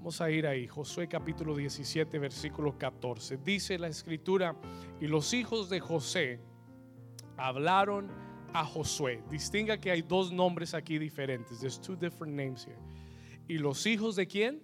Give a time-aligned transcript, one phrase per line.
[0.00, 3.36] Vamos a ir ahí, Josué capítulo 17, versículo 14.
[3.36, 4.56] Dice la escritura,
[4.98, 6.40] y los hijos de José
[7.36, 8.10] hablaron
[8.54, 9.22] a Josué.
[9.28, 11.60] Distinga que hay dos nombres aquí diferentes.
[11.60, 12.78] There's two different names here.
[13.46, 14.62] ¿Y los hijos de quién?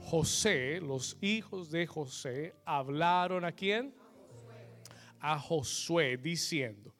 [0.00, 3.94] José, los hijos de José hablaron a quién?
[5.20, 6.94] A Josué diciendo,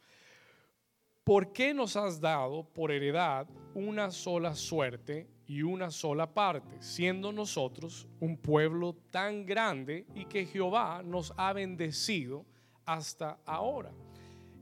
[1.23, 7.33] ¿por qué nos has dado por heredad una sola suerte y una sola parte, siendo
[7.33, 12.45] nosotros un pueblo tan grande y que Jehová nos ha bendecido
[12.85, 13.93] hasta ahora?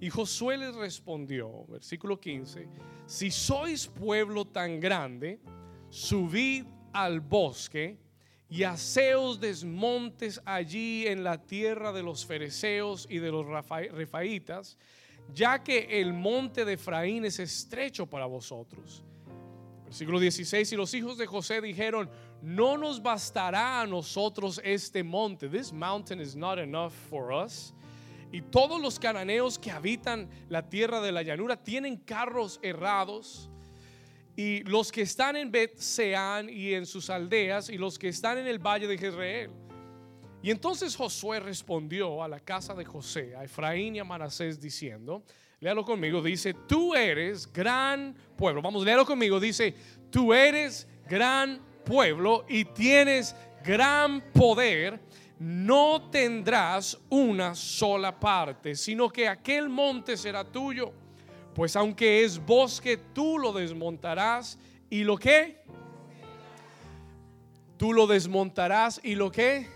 [0.00, 2.66] Y Josué les respondió, versículo 15,
[3.06, 5.38] si sois pueblo tan grande,
[5.90, 7.98] subid al bosque
[8.48, 14.76] y haceos desmontes allí en la tierra de los fereceos y de los refaitas,
[15.32, 19.04] ya que el monte de Efraín es estrecho para vosotros.
[19.92, 22.08] Versículo 16, y los hijos de José dijeron,
[22.40, 25.50] no nos bastará a nosotros este monte.
[25.50, 27.74] This mountain is not enough for us.
[28.32, 33.50] Y todos los cananeos que habitan la tierra de la llanura tienen carros errados.
[34.34, 38.38] Y los que están en Bet Seán y en sus aldeas, y los que están
[38.38, 39.50] en el valle de Jezreel.
[40.42, 45.22] Y entonces Josué respondió a la casa de José, a Efraín y a Manasés, diciendo:
[45.62, 48.60] Léalo conmigo, dice: Tú eres gran pueblo.
[48.60, 49.74] Vamos, léalo conmigo, dice:
[50.10, 55.00] Tú eres gran pueblo y tienes gran poder
[55.38, 60.92] no tendrás una sola parte, sino que aquel monte será tuyo.
[61.52, 64.56] Pues aunque es bosque, tú lo desmontarás
[64.88, 65.64] y lo que?
[67.76, 69.68] Tú lo desmontarás y lo que?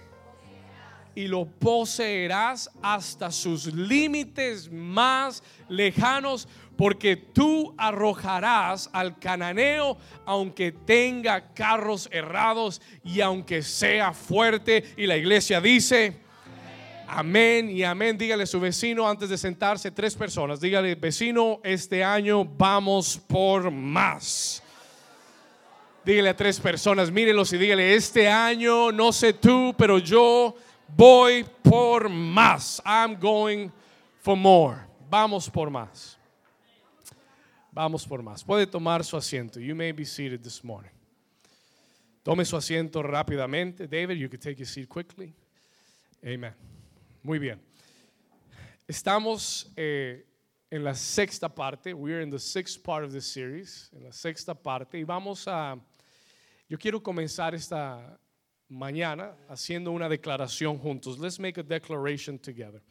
[1.17, 11.53] Y lo poseerás hasta sus límites más lejanos porque tú arrojarás al cananeo aunque tenga
[11.55, 14.85] carros errados y aunque sea fuerte.
[14.97, 16.21] Y la iglesia dice,
[17.09, 18.19] amén y amén.
[18.19, 23.71] Dígale a su vecino antes de sentarse, tres personas, dígale, vecino, este año vamos por
[23.71, 24.63] más.
[26.05, 30.55] Dígale a tres personas, mírenlos y dígale, este año, no sé tú, pero yo
[30.89, 32.81] voy por más.
[32.85, 33.71] I'm going
[34.21, 34.87] for more.
[35.09, 36.17] Vamos por más.
[37.73, 38.43] Vamos por más.
[38.43, 39.61] Puede tomar su asiento.
[39.61, 40.91] You may be seated this morning.
[42.23, 43.87] Tome su asiento rápidamente.
[43.87, 45.35] David, you can take your seat quickly.
[46.25, 46.55] Amen.
[47.23, 47.61] Muy bien.
[48.89, 50.25] Estamos eh,
[50.71, 51.93] en la sexta parte.
[51.93, 53.91] We're in the sixth part of this series.
[53.95, 54.99] En la sexta parte.
[54.99, 55.79] Y vamos a.
[56.69, 58.19] Yo quiero comenzar esta
[58.69, 61.19] mañana haciendo una declaración juntos.
[61.19, 62.83] Let's make a declaration together.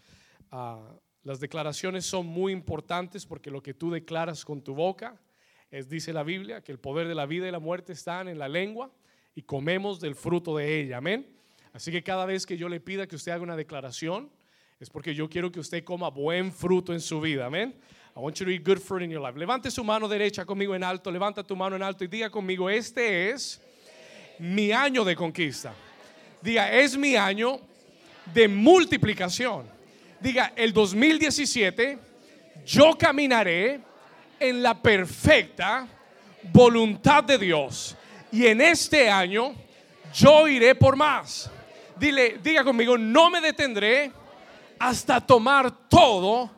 [0.51, 5.19] Uh, las declaraciones son muy importantes porque lo que tú declaras con tu boca
[5.71, 8.37] es, dice la Biblia, que el poder de la vida y la muerte están en
[8.37, 8.91] la lengua
[9.33, 10.97] y comemos del fruto de ella.
[10.97, 11.27] Amén.
[11.73, 14.31] Así que cada vez que yo le pida que usted haga una declaración,
[14.79, 17.47] es porque yo quiero que usted coma buen fruto en su vida.
[17.47, 17.75] Amén.
[18.15, 19.37] I want you to eat good fruit in your life.
[19.37, 22.69] Levante su mano derecha conmigo en alto, levanta tu mano en alto y diga conmigo,
[22.69, 23.61] este es
[24.39, 25.73] mi año de conquista.
[26.41, 27.59] Diga, es mi año
[28.33, 29.67] de multiplicación.
[30.19, 31.97] Diga, el 2017
[32.65, 33.79] yo caminaré
[34.39, 35.87] en la perfecta
[36.51, 37.95] voluntad de Dios.
[38.31, 39.53] Y en este año
[40.13, 41.49] yo iré por más.
[41.97, 44.11] Dile, diga conmigo, no me detendré
[44.77, 46.49] hasta tomar todo,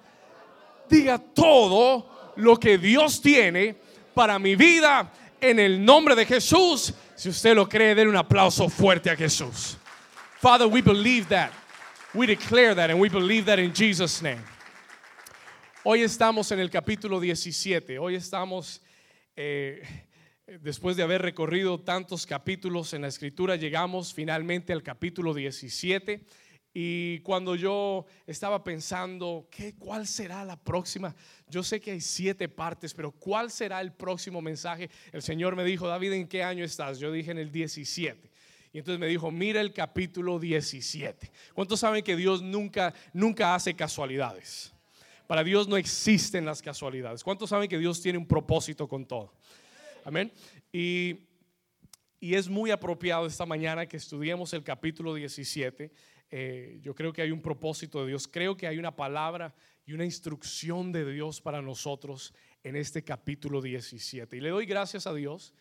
[0.89, 3.75] diga todo lo que Dios tiene
[4.13, 6.93] para mi vida en el nombre de Jesús.
[7.17, 9.75] Si usted lo cree, den un aplauso fuerte a Jesús.
[10.39, 11.51] Father, we believe that.
[12.13, 14.43] We declare that and we believe that in Jesus' name.
[15.83, 17.97] Hoy estamos en el capítulo 17.
[17.97, 18.83] Hoy estamos,
[19.35, 19.81] eh,
[20.61, 26.23] después de haber recorrido tantos capítulos en la escritura, llegamos finalmente al capítulo 17.
[26.79, 31.15] Y cuando yo estaba pensando, ¿qué, ¿cuál será la próxima?
[31.49, 34.87] Yo sé que hay siete partes, pero ¿cuál será el próximo mensaje?
[35.11, 36.99] El Señor me dijo, David, ¿en qué año estás?
[36.99, 38.29] Yo dije en el 17.
[38.73, 41.31] Y entonces me dijo, mira el capítulo 17.
[41.55, 44.71] ¿Cuántos saben que Dios nunca, nunca hace casualidades?
[45.25, 47.23] Para Dios no existen las casualidades.
[47.23, 49.33] ¿Cuántos saben que Dios tiene un propósito con todo?
[50.05, 50.31] Amén.
[50.71, 51.21] Y,
[52.19, 55.91] y es muy apropiado esta mañana que estudiemos el capítulo 17.
[56.29, 58.27] Eh, yo creo que hay un propósito de Dios.
[58.27, 59.53] Creo que hay una palabra
[59.85, 62.33] y una instrucción de Dios para nosotros
[62.63, 64.37] en este capítulo 17.
[64.37, 65.53] Y le doy gracias a Dios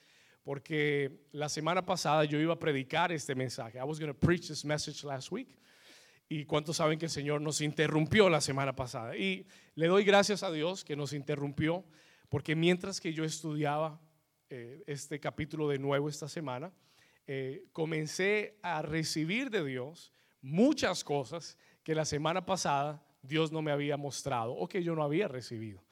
[0.43, 3.79] porque la semana pasada yo iba a predicar este mensaje.
[3.79, 5.59] I was going to preach this message last week.
[6.29, 9.17] Y cuántos saben que el Señor nos interrumpió la semana pasada.
[9.17, 9.47] Y
[9.77, 11.85] le doy gracias a Dios que nos interrumpió,
[12.29, 14.01] porque mientras que yo estudiaba
[14.51, 16.73] eh, este capítulo de nuevo esta semana,
[17.27, 20.13] eh, comencé a recibir de Dios
[20.47, 25.03] muchas cosas que la semana pasada Dios no me había mostrado o que yo no
[25.03, 25.83] había recibido.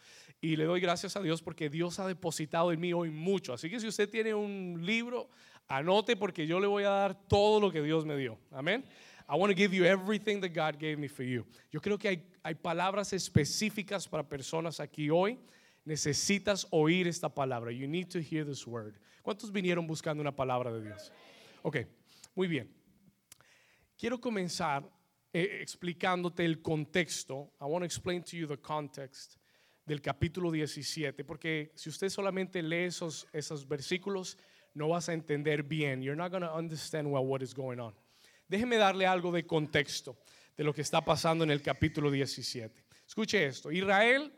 [0.41, 3.53] Y le doy gracias a Dios porque Dios ha depositado en mí hoy mucho.
[3.53, 5.29] Así que si usted tiene un libro,
[5.67, 8.39] anote porque yo le voy a dar todo lo que Dios me dio.
[8.53, 8.85] Amén.
[9.29, 11.45] I want to give you everything that God gave me for you.
[11.73, 15.39] Yo creo que hay, hay palabras específicas para personas aquí hoy.
[15.85, 17.73] Necesitas oír esta palabra.
[17.73, 18.95] You need to hear this word.
[19.23, 21.11] ¿Cuántos vinieron buscando una palabra de Dios?
[21.63, 21.79] Ok,
[22.35, 22.84] muy bien.
[23.97, 24.89] Quiero comenzar
[25.33, 27.53] eh, explicándote el contexto.
[27.61, 29.37] I want to explain to you the context
[29.87, 34.37] del capítulo 17, porque si usted solamente lee esos, esos versículos,
[34.75, 36.03] no vas a entender bien.
[36.03, 37.95] You're not going to understand well what is going on.
[38.49, 40.17] Déjeme darle algo de contexto
[40.57, 42.85] de lo que está pasando en el capítulo 17.
[43.07, 43.71] Escuche esto.
[43.71, 44.33] Israel,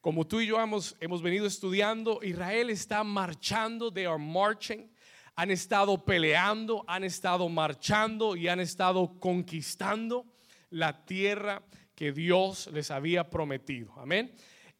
[0.00, 4.91] como tú y yo hemos, hemos venido estudiando, Israel está marchando, they are marching.
[5.36, 10.26] Han estado peleando, han estado marchando y han estado conquistando
[10.70, 11.62] la tierra
[11.94, 13.92] que Dios les había prometido.
[13.96, 14.34] Amén.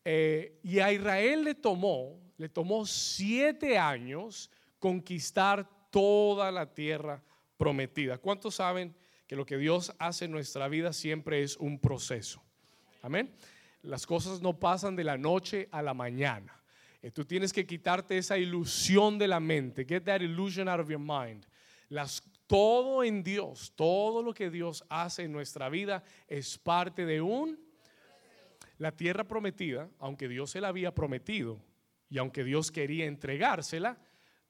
[0.05, 7.23] Eh, y a Israel le tomó, le tomó siete años conquistar toda la tierra
[7.57, 8.19] prometida.
[8.19, 8.97] ¿Cuántos saben
[9.27, 12.43] que lo que Dios hace en nuestra vida siempre es un proceso?
[13.03, 13.35] Amén.
[13.83, 16.62] Las cosas no pasan de la noche a la mañana.
[17.03, 19.85] Eh, tú tienes que quitarte esa ilusión de la mente.
[19.85, 21.45] Get that illusion out of your mind.
[21.89, 27.21] Las, todo en Dios, todo lo que Dios hace en nuestra vida es parte de
[27.21, 27.59] un
[28.79, 31.63] la tierra prometida, aunque Dios se la había prometido
[32.09, 33.99] y aunque Dios quería entregársela,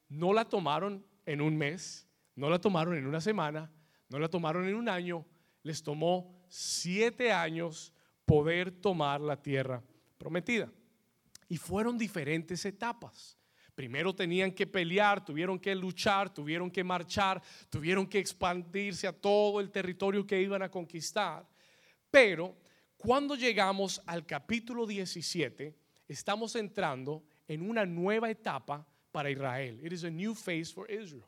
[0.09, 3.71] no la tomaron en un mes, no la tomaron en una semana,
[4.09, 5.25] no la tomaron en un año,
[5.61, 7.93] les tomó siete años
[8.25, 9.83] poder tomar la tierra
[10.17, 10.71] prometida.
[11.53, 13.37] Y fueron diferentes etapas.
[13.75, 19.59] Primero tenían que pelear, tuvieron que luchar, tuvieron que marchar, tuvieron que expandirse a todo
[19.59, 21.47] el territorio que iban a conquistar.
[22.09, 22.57] Pero
[22.97, 25.77] cuando llegamos al capítulo 17,
[26.07, 29.79] estamos entrando en una nueva etapa para Israel.
[29.85, 31.23] It is a new phase for Israel.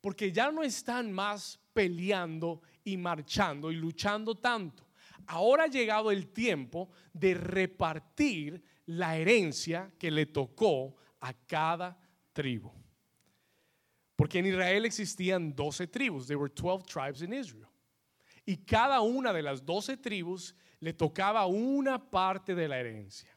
[0.00, 4.88] Porque ya no están más peleando y marchando y luchando tanto.
[5.26, 11.98] Ahora ha llegado el tiempo de repartir la herencia que le tocó a cada
[12.32, 12.72] tribu.
[14.16, 16.26] Porque en Israel existían 12 tribus.
[16.26, 17.68] There were 12 tribes in Israel.
[18.44, 23.28] Y cada una de las 12 tribus le tocaba una parte de la herencia.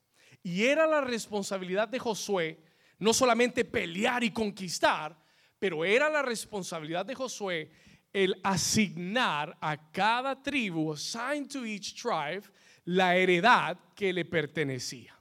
[0.41, 2.63] Y era la responsabilidad de Josué
[2.97, 5.17] no solamente pelear y conquistar,
[5.59, 7.71] pero era la responsabilidad de Josué
[8.13, 12.43] el asignar a cada tribu, assign to each tribe,
[12.85, 15.20] la heredad que le pertenecía.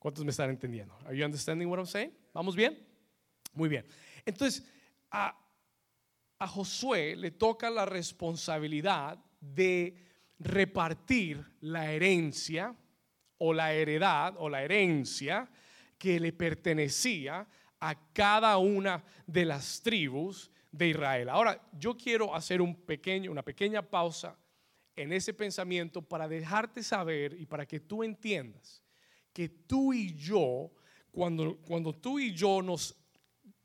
[0.00, 0.96] ¿Cuántos me están entendiendo?
[1.04, 2.10] Are you understanding what I'm saying?
[2.32, 2.78] ¿Vamos bien?
[3.52, 3.84] Muy bien.
[4.24, 4.66] Entonces,
[5.10, 5.36] a,
[6.38, 9.94] a Josué le toca la responsabilidad de
[10.38, 12.74] repartir la herencia
[13.36, 15.50] o la heredad o la herencia
[15.98, 17.46] que le pertenecía
[17.78, 21.28] a cada una de las tribus de Israel.
[21.28, 24.34] Ahora, yo quiero hacer un pequeño, una pequeña pausa
[24.96, 28.82] en ese pensamiento para dejarte saber y para que tú entiendas
[29.32, 30.70] que tú y yo,
[31.10, 32.96] cuando, cuando tú y yo nos,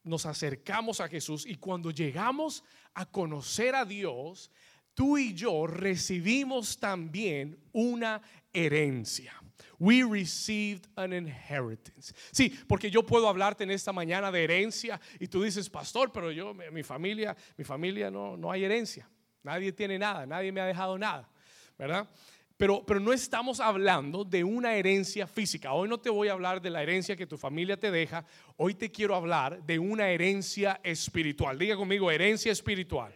[0.04, 2.64] nos acercamos a Jesús y cuando llegamos
[2.94, 4.52] a conocer a Dios,
[4.94, 8.22] tú y yo recibimos también una
[8.54, 9.34] herencia.
[9.78, 12.14] We received an inheritance.
[12.32, 16.32] Sí, porque yo puedo hablarte en esta mañana de herencia y tú dices, pastor, pero
[16.32, 19.10] yo, mi familia, mi familia no, no hay herencia.
[19.44, 21.30] Nadie tiene nada, nadie me ha dejado nada,
[21.78, 22.10] ¿verdad?
[22.58, 25.74] Pero, pero no estamos hablando de una herencia física.
[25.74, 28.26] Hoy no te voy a hablar de la herencia que tu familia te deja.
[28.56, 31.60] Hoy te quiero hablar de una herencia espiritual.
[31.60, 33.14] Diga conmigo, herencia espiritual.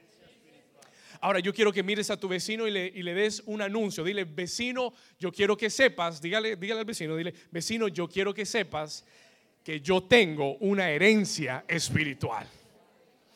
[1.21, 4.03] Ahora yo quiero que mires a tu vecino y le, des un anuncio.
[4.03, 8.45] Dile, vecino, yo quiero que sepas, dígale, dígale al vecino, dile, vecino, yo quiero que
[8.45, 9.05] sepas
[9.63, 12.47] que yo tengo una herencia espiritual.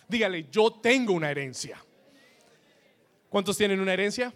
[0.07, 1.77] Dígale, yo tengo una herencia.
[3.29, 4.33] ¿Cuántos tienen una herencia?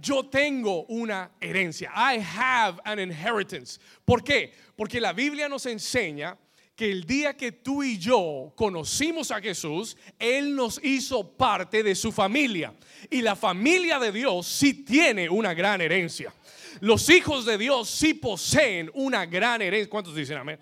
[0.00, 1.90] Yo tengo una herencia.
[1.94, 3.78] I have an inheritance.
[4.04, 4.52] ¿Por qué?
[4.76, 6.36] Porque la Biblia nos enseña
[6.80, 11.94] que el día que tú y yo conocimos a Jesús, Él nos hizo parte de
[11.94, 12.72] su familia.
[13.10, 16.32] Y la familia de Dios sí tiene una gran herencia.
[16.80, 19.90] Los hijos de Dios sí poseen una gran herencia.
[19.90, 20.58] ¿Cuántos dicen amén?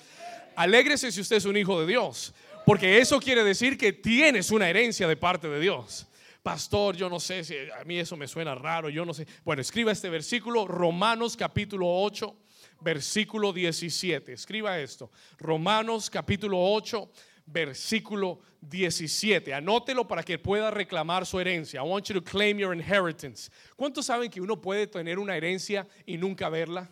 [0.57, 2.35] Alégrese si usted es un hijo de Dios,
[2.67, 6.08] porque eso quiere decir que tienes una herencia de parte de Dios.
[6.49, 9.27] Pastor, yo no sé si a mí eso me suena raro, yo no sé.
[9.45, 12.35] Bueno, escriba este versículo, Romanos capítulo 8
[12.81, 14.33] versículo 17.
[14.33, 15.11] Escriba esto.
[15.39, 17.11] Romanos capítulo 8,
[17.45, 19.53] versículo 17.
[19.53, 21.81] Anótelo para que pueda reclamar su herencia.
[21.81, 23.51] I want you to claim your inheritance.
[23.77, 26.89] ¿Cuántos saben que uno puede tener una herencia y nunca verla?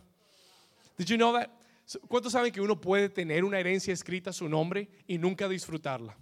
[0.99, 1.49] Did you know that?
[2.09, 6.15] ¿Cuántos saben que uno puede tener una herencia escrita a su nombre y nunca disfrutarla?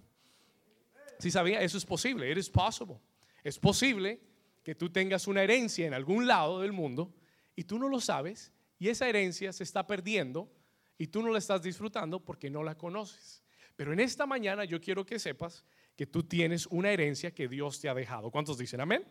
[1.19, 2.31] Si sabía, eso es posible.
[2.31, 2.97] It is possible.
[3.45, 4.19] Es posible
[4.63, 7.13] que tú tengas una herencia en algún lado del mundo
[7.55, 10.51] y tú no lo sabes y esa herencia se está perdiendo
[10.97, 13.43] y tú no la estás disfrutando porque no la conoces.
[13.75, 15.63] Pero en esta mañana yo quiero que sepas
[15.95, 18.31] que tú tienes una herencia que Dios te ha dejado.
[18.31, 19.05] ¿Cuántos dicen amén?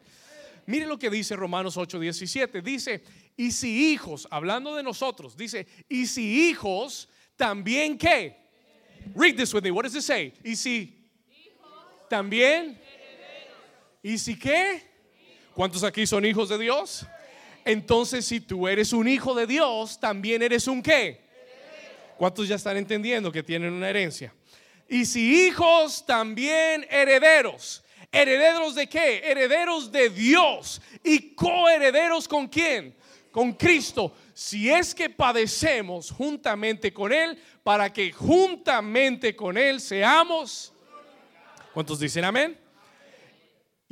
[0.67, 2.61] Mire lo que dice Romanos 8:17.
[2.61, 3.05] Dice,
[3.37, 8.37] y si hijos, hablando de nosotros, dice, y si hijos, también qué?
[9.15, 9.71] Read this with me.
[9.71, 10.33] What does it say?
[10.43, 11.09] Y si
[12.09, 12.83] también.
[14.05, 14.83] ¿Y si qué?
[15.55, 17.07] ¿Cuántos aquí son hijos de Dios?
[17.65, 21.23] Entonces, si tú eres un hijo de Dios, también eres un qué?
[22.19, 24.35] ¿Cuántos ya están entendiendo que tienen una herencia?
[24.91, 27.83] Y si hijos, también herederos.
[28.13, 29.23] ¿Herederos de qué?
[29.25, 30.83] Herederos de Dios.
[31.03, 32.95] ¿Y coherederos con quién?
[33.33, 34.15] Con Cristo.
[34.35, 40.75] Si es que padecemos juntamente con Él, para que juntamente con Él seamos.
[41.73, 42.64] ¿Cuántos dicen amén?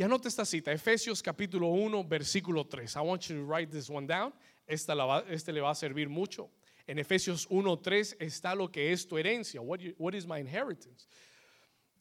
[0.02, 2.97] Y anote esta cita, Efesios capítulo 1, versículo 3.
[2.97, 4.32] I want you to write this one down.
[4.66, 4.94] Esta
[5.30, 6.50] este le va a servir mucho.
[6.88, 9.62] En Efesios 1.3 está lo que es tu herencia.
[9.62, 11.06] What, what is my inheritance?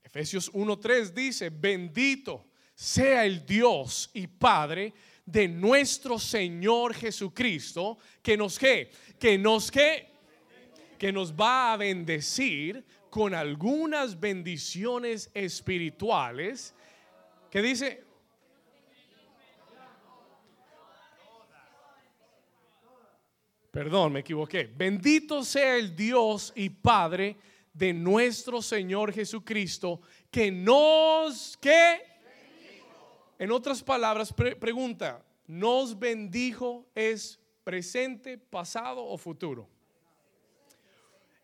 [0.04, 2.44] Efesios 1.3 dice, bendito
[2.74, 8.90] sea el Dios y Padre de nuestro Señor Jesucristo, que nos que,
[9.20, 10.08] que nos que,
[10.98, 16.74] que nos va a bendecir con algunas bendiciones espirituales.
[17.52, 18.04] Que dice,
[23.72, 24.70] Perdón, me equivoqué.
[24.76, 27.38] Bendito sea el Dios y Padre
[27.74, 32.02] de nuestro Señor Jesucristo, que nos, que,
[33.40, 39.70] en otras palabras, pregunta, ¿nos bendijo es presente, pasado o futuro?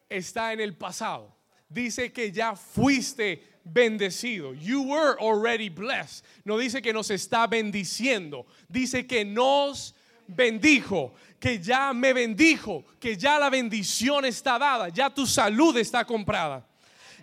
[0.09, 1.33] Está en el pasado.
[1.69, 3.41] Dice que ya fuiste
[3.73, 4.53] bendecido.
[4.53, 6.23] You were already blessed.
[6.45, 8.45] No dice que nos está bendiciendo.
[8.69, 9.93] Dice que nos
[10.27, 16.05] bendijo, que ya me bendijo, que ya la bendición está dada, ya tu salud está
[16.05, 16.65] comprada,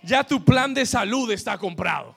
[0.02, 2.14] ya tu plan de salud está comprado.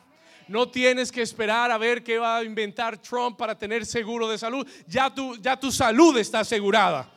[0.47, 4.37] No tienes que esperar a ver qué va a inventar Trump para tener seguro de
[4.37, 4.65] salud.
[4.87, 7.11] Ya tu, ya tu salud está asegurada.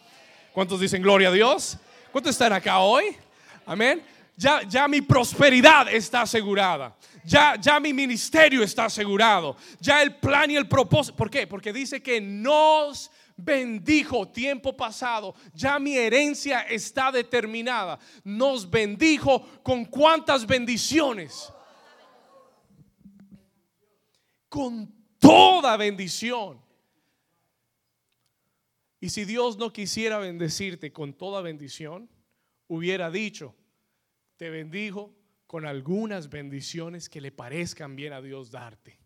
[0.53, 1.79] ¿Cuántos dicen gloria a Dios?
[2.11, 3.17] ¿Cuántos están acá hoy?
[3.65, 4.03] Amén.
[4.41, 6.97] Ya, ya mi prosperidad está asegurada.
[7.27, 9.55] Ya, ya mi ministerio está asegurado.
[9.79, 11.15] Ya el plan y el propósito.
[11.15, 11.47] ¿Por qué?
[11.47, 17.99] Porque dice que nos bendijo tiempo pasado, ya mi herencia está determinada.
[18.25, 21.53] Nos bendijo con cuántas bendiciones.
[24.49, 26.65] Con toda bendición.
[29.01, 32.09] Y si Dios no quisiera bendecirte con toda bendición,
[32.69, 33.55] hubiera dicho,
[34.41, 35.15] te bendijo
[35.47, 39.01] con algunas bendiciones que le parezcan bien a Dios darte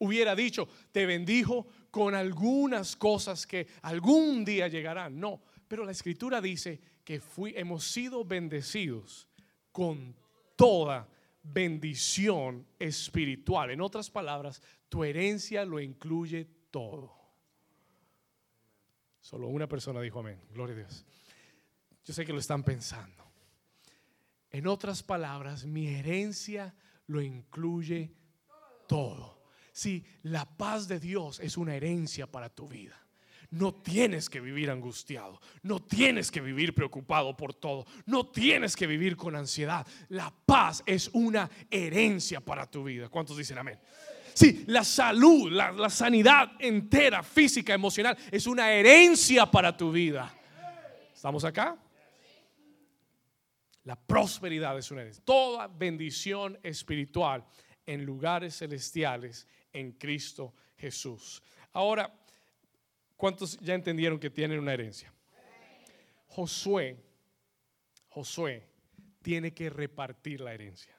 [0.00, 5.18] hubiera dicho, te bendijo con algunas cosas que algún día llegarán.
[5.18, 9.28] No, pero la escritura dice que fui, hemos sido bendecidos
[9.72, 10.16] con
[10.56, 11.08] toda
[11.42, 13.70] bendición espiritual.
[13.70, 17.14] En otras palabras, tu herencia lo incluye todo.
[19.20, 20.40] Solo una persona dijo amén.
[20.50, 21.04] Gloria a Dios.
[22.04, 23.29] Yo sé que lo están pensando.
[24.52, 26.74] En otras palabras, mi herencia
[27.06, 28.12] lo incluye
[28.88, 29.40] todo.
[29.72, 32.96] Si la paz de Dios es una herencia para tu vida.
[33.50, 38.86] No tienes que vivir angustiado, no tienes que vivir preocupado por todo, no tienes que
[38.86, 39.84] vivir con ansiedad.
[40.08, 43.08] La paz es una herencia para tu vida.
[43.08, 43.78] ¿Cuántos dicen amén?
[44.34, 50.32] Sí, la salud, la, la sanidad entera, física, emocional, es una herencia para tu vida.
[51.12, 51.76] ¿Estamos acá?
[53.84, 55.24] La prosperidad es una herencia.
[55.24, 57.44] Toda bendición espiritual
[57.86, 61.42] en lugares celestiales en Cristo Jesús.
[61.72, 62.12] Ahora,
[63.16, 65.12] ¿cuántos ya entendieron que tienen una herencia?
[66.26, 67.02] Josué,
[68.08, 68.68] Josué
[69.22, 70.96] tiene que repartir la herencia.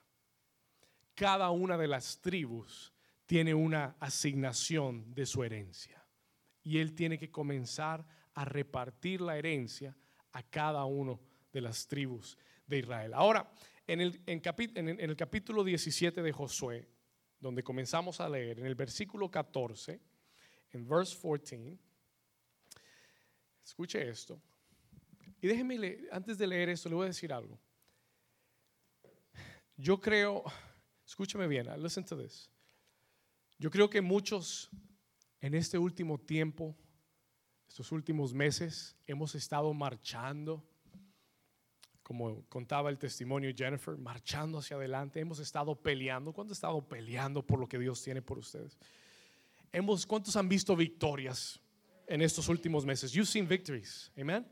[1.14, 2.92] Cada una de las tribus
[3.26, 6.04] tiene una asignación de su herencia.
[6.64, 9.96] Y él tiene que comenzar a repartir la herencia
[10.32, 11.20] a cada uno
[11.52, 12.38] de las tribus
[12.72, 13.14] de Israel.
[13.14, 13.52] Ahora,
[13.86, 16.88] en el, en el capítulo 17 de Josué,
[17.40, 20.00] donde comenzamos a leer, en el versículo 14,
[20.72, 21.78] en verse 14,
[23.64, 24.42] escuche esto.
[25.42, 27.60] Y déjeme, leer, antes de leer esto, le voy a decir algo.
[29.76, 30.44] Yo creo,
[31.06, 32.50] escúchame bien, listen to this.
[33.58, 34.70] Yo creo que muchos
[35.42, 36.78] en este último tiempo,
[37.68, 40.64] estos últimos meses, hemos estado marchando,
[42.12, 46.34] como contaba el testimonio Jennifer, marchando hacia adelante, hemos estado peleando.
[46.34, 48.78] ¿Cuántos han estado peleando por lo que Dios tiene por ustedes?
[49.72, 51.62] Hemos, ¿Cuántos han visto victorias
[52.08, 53.14] en estos últimos meses?
[53.14, 54.46] You've seen victories, amen.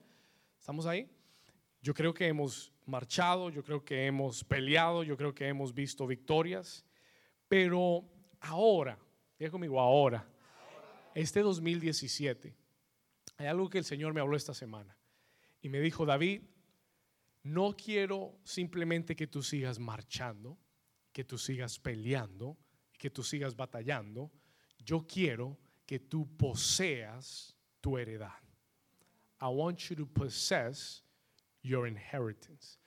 [0.57, 1.11] ¿Estamos ahí?
[1.81, 6.07] Yo creo que hemos marchado, yo creo que hemos peleado, yo creo que hemos visto
[6.07, 6.85] victorias,
[7.49, 8.05] pero
[8.39, 8.97] ahora,
[9.37, 10.25] diga conmigo, ahora,
[11.13, 12.55] este 2017,
[13.35, 14.95] hay algo que el Señor me habló esta semana
[15.61, 16.43] y me dijo, David,
[17.43, 20.57] no quiero simplemente que tú sigas marchando,
[21.11, 22.57] que tú sigas peleando,
[22.97, 24.31] que tú sigas batallando,
[24.77, 28.41] yo quiero que tú poseas tu heredad.
[29.41, 31.03] I want you to possess
[31.61, 32.77] your inheritance.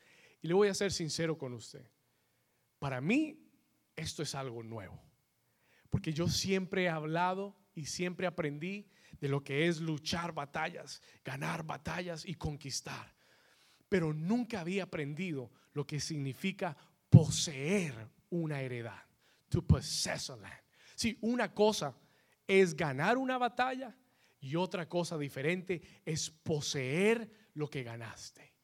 [0.42, 1.85] Y le voy a ser sincero con usted.
[2.78, 3.38] Para mí,
[3.97, 5.00] esto es algo nuevo.
[5.88, 8.88] Porque yo siempre he hablado y siempre aprendí
[9.21, 13.14] de lo que es luchar batallas, ganar batallas y conquistar.
[13.93, 16.75] Pero nunca había aprendido lo que significa
[17.11, 19.03] poseer una heredad.
[19.51, 20.63] To possess a land.
[20.95, 21.95] Sí, una cosa
[22.47, 23.95] es ganar una batalla
[24.41, 28.55] y otra cosa diferente es poseer lo que ganaste.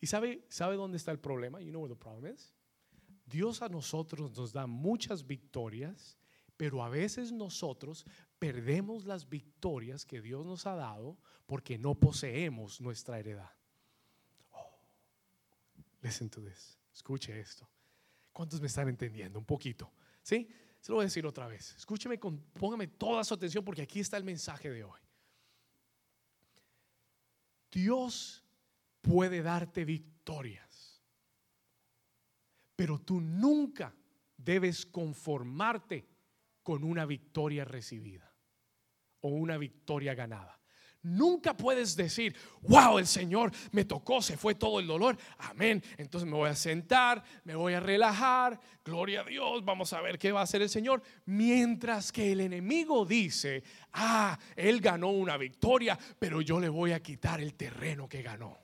[0.00, 1.60] ¿Y sabe, sabe dónde está el problema?
[1.60, 2.54] You know where the problem is?
[3.26, 6.16] Dios a nosotros nos da muchas victorias,
[6.56, 8.06] pero a veces nosotros
[8.38, 13.50] perdemos las victorias que Dios nos ha dado porque no poseemos nuestra heredad.
[16.92, 17.68] Escuche esto.
[18.32, 19.38] ¿Cuántos me están entendiendo?
[19.38, 19.92] Un poquito.
[20.22, 20.48] ¿Sí?
[20.80, 21.74] Se lo voy a decir otra vez.
[21.76, 25.00] Escúcheme, con, póngame toda su atención porque aquí está el mensaje de hoy.
[27.70, 28.44] Dios
[29.00, 31.02] puede darte victorias.
[32.74, 33.94] Pero tú nunca
[34.36, 36.06] debes conformarte
[36.62, 38.34] con una victoria recibida
[39.20, 40.60] o una victoria ganada.
[41.06, 45.16] Nunca puedes decir, wow, el Señor me tocó, se fue todo el dolor.
[45.38, 45.80] Amén.
[45.98, 48.58] Entonces me voy a sentar, me voy a relajar.
[48.84, 51.00] Gloria a Dios, vamos a ver qué va a hacer el Señor.
[51.26, 57.00] Mientras que el enemigo dice, ah, él ganó una victoria, pero yo le voy a
[57.00, 58.58] quitar el terreno que ganó.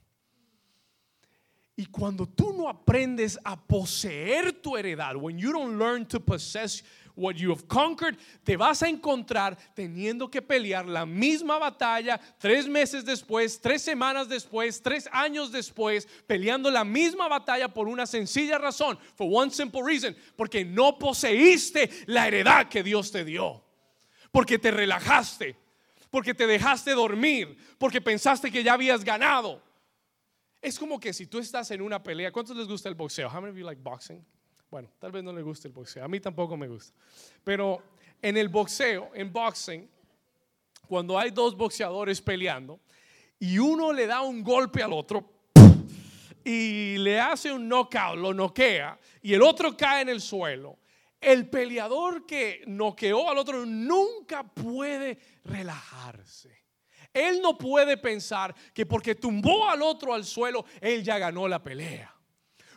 [1.77, 6.83] Y cuando tú no aprendes a poseer tu heredad, when you don't learn to possess
[7.17, 12.67] what you have conquered, te vas a encontrar teniendo que pelear la misma batalla tres
[12.67, 18.59] meses después, tres semanas después, tres años después, peleando la misma batalla por una sencilla
[18.59, 23.63] razón, for one simple reason, porque no poseíste la heredad que Dios te dio,
[24.31, 25.57] porque te relajaste,
[26.11, 29.63] porque te dejaste dormir, porque pensaste que ya habías ganado.
[30.61, 33.29] Es como que si tú estás en una pelea, ¿cuántos les gusta el boxeo?
[33.29, 34.25] How many of you like boxing?
[34.73, 36.95] Bueno, tal vez no les guste el boxeo, a mí tampoco me gusta.
[37.45, 37.83] Pero
[38.23, 39.87] en el boxeo, en boxing,
[40.89, 42.81] cuando hay dos boxeadores peleando
[43.39, 45.31] y uno le da un golpe al otro
[46.43, 50.79] y le hace un knockout, lo noquea y el otro cae en el suelo,
[51.21, 56.65] el peleador que noqueó al otro nunca puede relajarse.
[57.13, 61.63] Él no puede pensar que porque tumbó al otro al suelo, él ya ganó la
[61.63, 62.22] pelea.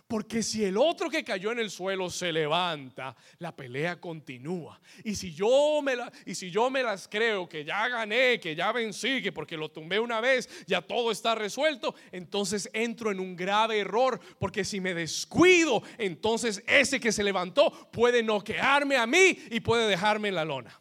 [0.07, 4.79] Porque si el otro que cayó en el suelo se levanta, la pelea continúa.
[5.03, 9.69] Y si yo me, las creo que ya gané, que ya vencí, que porque lo
[9.69, 14.19] tumbé una vez ya todo está resuelto, entonces entro en un grave error.
[14.37, 19.87] Porque si me descuido, entonces ese que se levantó puede noquearme a mí y puede
[19.87, 20.79] dejarme en la lona.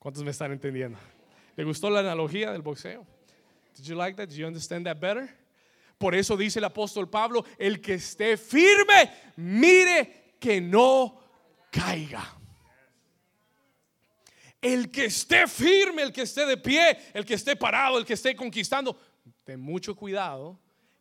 [0.00, 0.98] ¿Cuántos me están entendiendo?
[1.54, 3.06] ¿Le gustó la analogía del boxeo?
[3.76, 4.28] Did you like that?
[4.28, 5.41] Did you understand that better?
[6.02, 11.16] Por eso dice el apóstol Pablo, el que esté firme, mire que no
[11.70, 12.28] caiga.
[14.60, 18.14] El que esté firme, el que esté de pie, el que esté parado, el que
[18.14, 18.98] esté conquistando,
[19.44, 20.58] ten mucho cuidado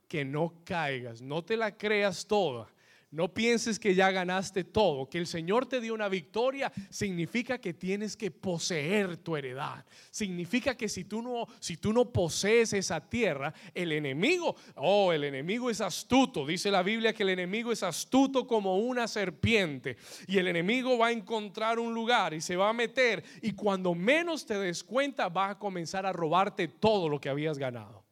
[0.07, 2.71] que no caigas, no te la creas toda
[3.11, 7.73] no pienses que ya ganaste todo, que el Señor te dio una victoria significa que
[7.73, 9.85] tienes que poseer tu heredad.
[10.09, 15.25] Significa que si tú no si tú no posees esa tierra, el enemigo, oh, el
[15.25, 16.45] enemigo es astuto.
[16.45, 19.97] Dice la Biblia que el enemigo es astuto como una serpiente
[20.27, 23.93] y el enemigo va a encontrar un lugar y se va a meter y cuando
[23.93, 28.05] menos te des cuenta va a comenzar a robarte todo lo que habías ganado.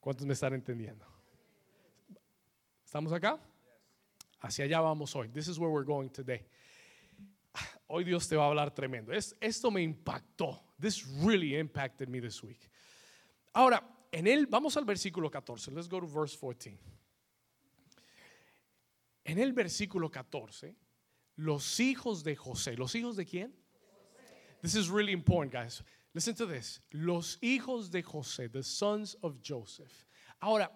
[0.00, 1.07] ¿Cuántos me están entendiendo?
[2.88, 3.38] ¿Estamos acá?
[4.40, 5.28] Hacia allá vamos hoy.
[5.28, 6.46] This is where we're going today.
[7.86, 9.12] Hoy Dios te va a hablar tremendo.
[9.12, 10.58] esto me impactó.
[10.80, 12.70] This really impacted me this week.
[13.54, 15.70] Ahora, en él, vamos al versículo 14.
[15.72, 16.78] Let's go to verse 14.
[19.26, 20.74] En el versículo 14,
[21.36, 23.52] los hijos de José, ¿los hijos de quién?
[24.62, 25.82] This is really important, guys.
[26.14, 26.80] Listen to this.
[26.94, 30.06] Los hijos de José, the sons of Joseph.
[30.40, 30.70] Ahora,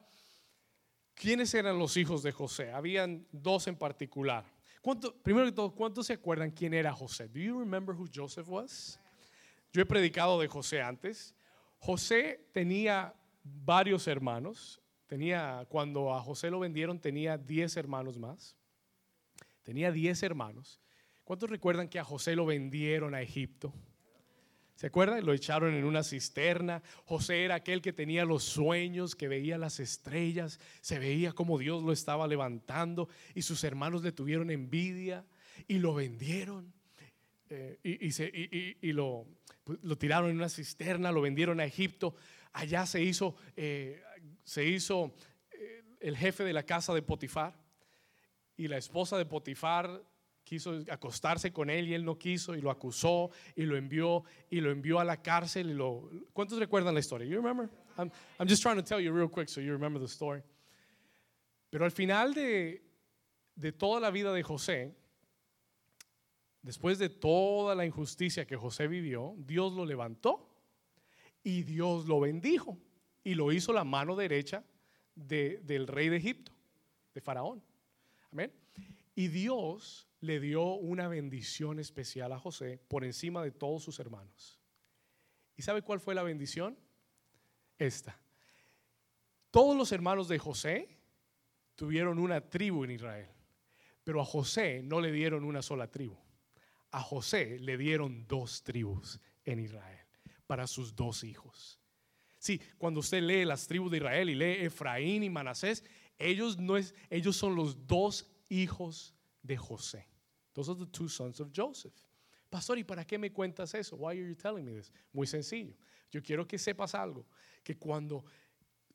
[1.23, 2.73] ¿quiénes eran los hijos de José?
[2.73, 4.45] Habían dos en particular.
[4.81, 7.29] ¿Cuánto, primero que todo, ¿cuántos se acuerdan quién era José?
[7.29, 8.99] Do you remember who Joseph was?
[9.73, 11.37] Yo he predicado de José antes.
[11.79, 14.81] José tenía varios hermanos.
[15.07, 18.57] Tenía, cuando a José lo vendieron, tenía 10 hermanos más.
[19.63, 20.81] Tenía 10 hermanos.
[21.23, 23.73] ¿Cuántos recuerdan que a José lo vendieron a Egipto?
[24.75, 25.25] ¿Se acuerdan?
[25.25, 26.83] Lo echaron en una cisterna.
[27.05, 31.83] José era aquel que tenía los sueños, que veía las estrellas, se veía como Dios
[31.83, 35.25] lo estaba levantando y sus hermanos le tuvieron envidia
[35.69, 36.73] y lo vendieron.
[37.51, 37.79] Eh,
[38.81, 39.27] y, lo,
[39.63, 42.15] pues, lo, tiraron en una cisterna, lo vendieron a Egipto.
[42.53, 44.03] Allá se hizo, eh,
[44.43, 45.15] se hizo
[45.51, 47.55] eh, el jefe de la casa de Potifar
[48.57, 50.03] y la esposa de Potifar
[50.45, 54.61] quiso acostarse con él y él no quiso y lo acusó y lo envió y
[54.61, 57.27] lo envió a la cárcel y lo ¿Cuántos recuerdan la historia?
[57.27, 57.69] You remember?
[57.97, 60.43] I'm, I'm just trying to tell you real quick so you remember the story.
[61.71, 62.83] Pero al final de,
[63.55, 64.95] de toda la vida de José,
[66.61, 70.49] después de toda la injusticia que José vivió, Dios lo levantó
[71.43, 72.79] y Dios lo bendijo
[73.25, 74.65] y lo hizo la mano derecha
[75.15, 76.53] de, del rey de Egipto,
[77.15, 77.63] de Faraón.
[78.31, 78.53] Amén.
[79.15, 84.61] Y Dios le dio una bendición especial a José por encima de todos sus hermanos.
[85.57, 86.79] ¿Y sabe cuál fue la bendición?
[87.77, 88.17] Esta.
[89.51, 90.97] Todos los hermanos de José
[91.75, 93.29] tuvieron una tribu en Israel,
[94.05, 96.17] pero a José no le dieron una sola tribu.
[96.93, 100.07] A José le dieron dos tribus en Israel
[100.47, 101.81] para sus dos hijos.
[102.39, 105.83] Sí, cuando usted lee las tribus de Israel y lee Efraín y Manasés,
[106.17, 110.12] ellos, no es, ellos son los dos hijos de José.
[110.55, 111.93] Those are the two sons of Joseph.
[112.51, 113.97] Pastor, ¿y para qué me cuentas eso?
[113.97, 114.91] Why are you telling me this?
[115.13, 115.75] Muy sencillo.
[116.11, 117.25] Yo quiero que sepas algo,
[117.65, 118.25] que cuando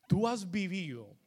[0.07, 1.17] tú has vivido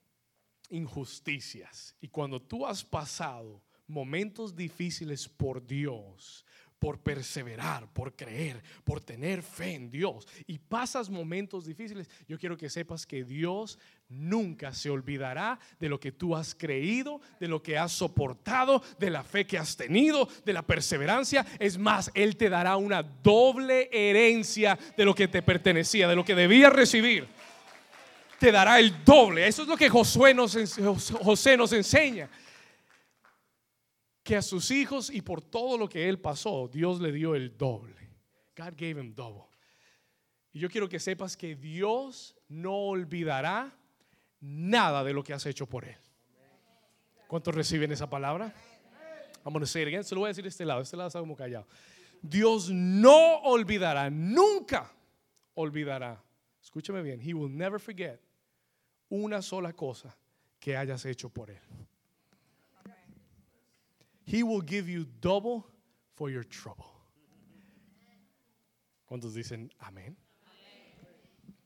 [0.70, 6.44] injusticias y cuando tú has pasado momentos difíciles por Dios,
[6.80, 12.56] por perseverar, por creer, por tener fe en Dios y pasas momentos difíciles, yo quiero
[12.56, 17.62] que sepas que Dios nunca se olvidará de lo que tú has creído, de lo
[17.62, 21.44] que has soportado, de la fe que has tenido, de la perseverancia.
[21.58, 26.24] Es más, Él te dará una doble herencia de lo que te pertenecía, de lo
[26.24, 27.28] que debías recibir.
[28.38, 29.46] Te dará el doble.
[29.46, 30.56] Eso es lo que Josué nos,
[31.74, 32.30] enseña
[34.30, 37.58] que a sus hijos y por todo lo que él pasó, Dios le dio el
[37.58, 37.96] doble.
[38.56, 39.48] God gave him double.
[40.52, 43.76] Y yo quiero que sepas que Dios no olvidará
[44.38, 45.96] nada de lo que has hecho por él.
[47.26, 48.54] ¿Cuántos reciben esa palabra?
[49.42, 50.04] Vamos a decir again.
[50.04, 50.80] Se lo voy a decir de este lado.
[50.80, 51.66] Este lado está como callado.
[52.22, 54.92] Dios no olvidará, nunca
[55.54, 56.22] olvidará.
[56.62, 57.20] Escúchame bien.
[57.20, 58.20] He will never forget
[59.08, 60.16] una sola cosa
[60.60, 61.58] que hayas hecho por él.
[64.24, 65.66] He will give you double
[66.14, 66.87] for your trouble.
[69.09, 70.16] ¿Cuántos dicen amén?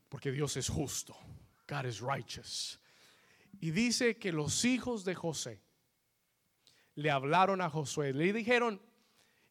[0.09, 1.15] Porque Dios es justo.
[1.67, 2.79] God is righteous.
[3.61, 5.61] Y dice que los hijos de José
[6.97, 8.81] le hablaron a Josué, le dijeron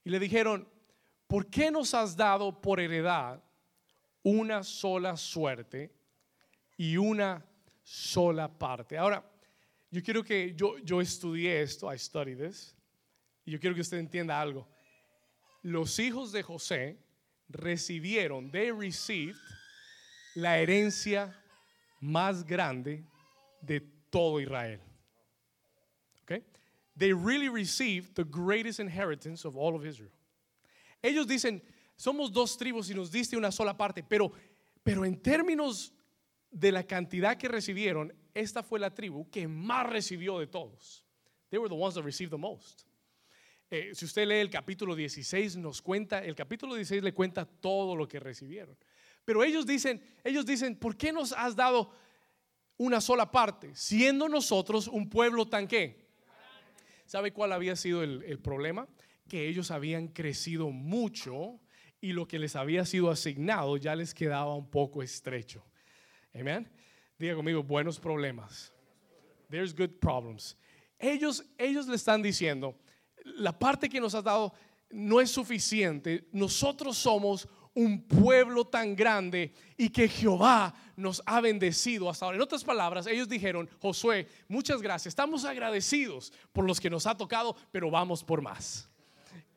[0.03, 0.67] y le dijeron,
[1.27, 3.43] ¿por qué nos has dado por heredad
[4.23, 5.93] una sola suerte
[6.77, 7.45] y una
[7.83, 8.97] sola parte?
[8.97, 9.23] Ahora,
[9.91, 12.75] yo quiero que yo, yo estudié esto, I studied this.
[13.45, 14.67] Y yo quiero que usted entienda algo.
[15.61, 16.97] Los hijos de José
[17.49, 19.39] recibieron, they received
[20.35, 21.33] la herencia
[22.01, 23.03] más grande
[23.61, 24.79] de todo Israel.
[26.23, 26.43] Okay?
[26.95, 30.11] They really received the greatest inheritance of all of Israel.
[31.01, 31.61] Ellos dicen,
[31.97, 34.31] somos dos tribus y nos diste una sola parte, pero,
[34.83, 35.91] pero en términos
[36.51, 41.05] de la cantidad que recibieron, esta fue la tribu que más recibió de todos.
[41.49, 42.85] They were the ones that received the most.
[43.75, 47.95] Eh, si usted lee el capítulo 16, nos cuenta, el capítulo 16 le cuenta todo
[47.95, 48.77] lo que recibieron.
[49.25, 51.91] Pero ellos dicen, ellos dicen, ¿por qué nos has dado
[52.77, 56.05] una sola parte, siendo nosotros un pueblo tan qué?
[57.07, 58.87] ¿Sabe cuál había sido el, el problema?
[59.27, 61.59] Que ellos habían crecido mucho
[61.99, 65.65] y lo que les había sido asignado ya les quedaba un poco estrecho.
[66.35, 66.69] Amén.
[67.17, 68.71] Diga conmigo, buenos problemas.
[69.49, 70.55] There's good problems.
[70.99, 72.77] Ellos, ellos le están diciendo,
[73.23, 74.53] la parte que nos has dado
[74.89, 76.27] no es suficiente.
[76.31, 82.37] Nosotros somos un pueblo tan grande y que Jehová nos ha bendecido hasta ahora.
[82.37, 87.17] En otras palabras, ellos dijeron, Josué, muchas gracias, estamos agradecidos por los que nos ha
[87.17, 88.87] tocado, pero vamos por más.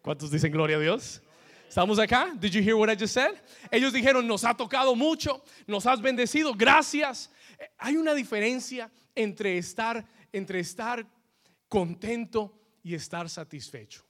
[0.00, 1.20] ¿Cuántos dicen gloria a Dios?
[1.68, 2.32] ¿Estamos acá?
[2.38, 3.34] Did you hear what I just said?
[3.70, 7.30] Ellos dijeron, nos ha tocado mucho, nos has bendecido, gracias.
[7.76, 11.06] Hay una diferencia entre estar, entre estar
[11.68, 12.54] contento
[12.86, 14.04] y estar satisfecho.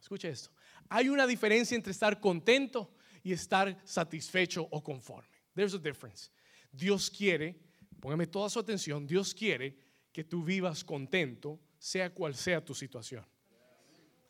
[0.00, 0.50] Escuche esto.
[0.88, 5.36] Hay una diferencia entre estar contento y estar satisfecho o conforme.
[5.56, 6.30] There's a difference.
[6.70, 7.60] Dios quiere,
[7.98, 9.76] póngame toda su atención, Dios quiere
[10.12, 13.26] que tú vivas contento, sea cual sea tu situación.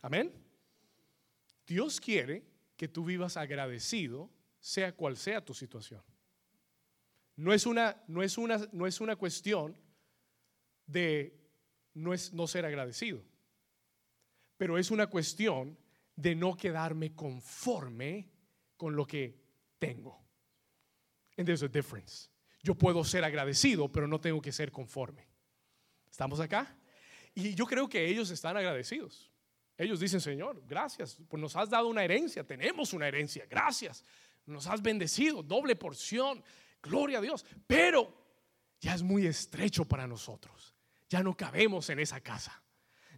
[0.01, 0.33] Amén.
[1.67, 2.47] Dios quiere
[2.79, 6.03] que tú vivas agradecido, sea cual sea tu situación.
[7.37, 9.77] No es una, no es una, no es una cuestión
[10.87, 11.38] de
[11.95, 13.23] no, es, no ser agradecido,
[14.57, 15.79] pero es una cuestión
[16.17, 18.29] de no quedarme conforme
[18.77, 19.41] con lo que
[19.79, 20.25] tengo.
[21.37, 22.29] And there's a difference.
[22.63, 25.29] Yo puedo ser agradecido, pero no tengo que ser conforme.
[26.11, 26.77] ¿Estamos acá?
[27.35, 29.31] Y yo creo que ellos están agradecidos.
[29.77, 34.05] Ellos dicen, Señor, gracias, pues nos has dado una herencia, tenemos una herencia, gracias,
[34.45, 36.43] nos has bendecido, doble porción,
[36.83, 38.13] gloria a Dios, pero
[38.81, 40.75] ya es muy estrecho para nosotros,
[41.09, 42.63] ya no cabemos en esa casa.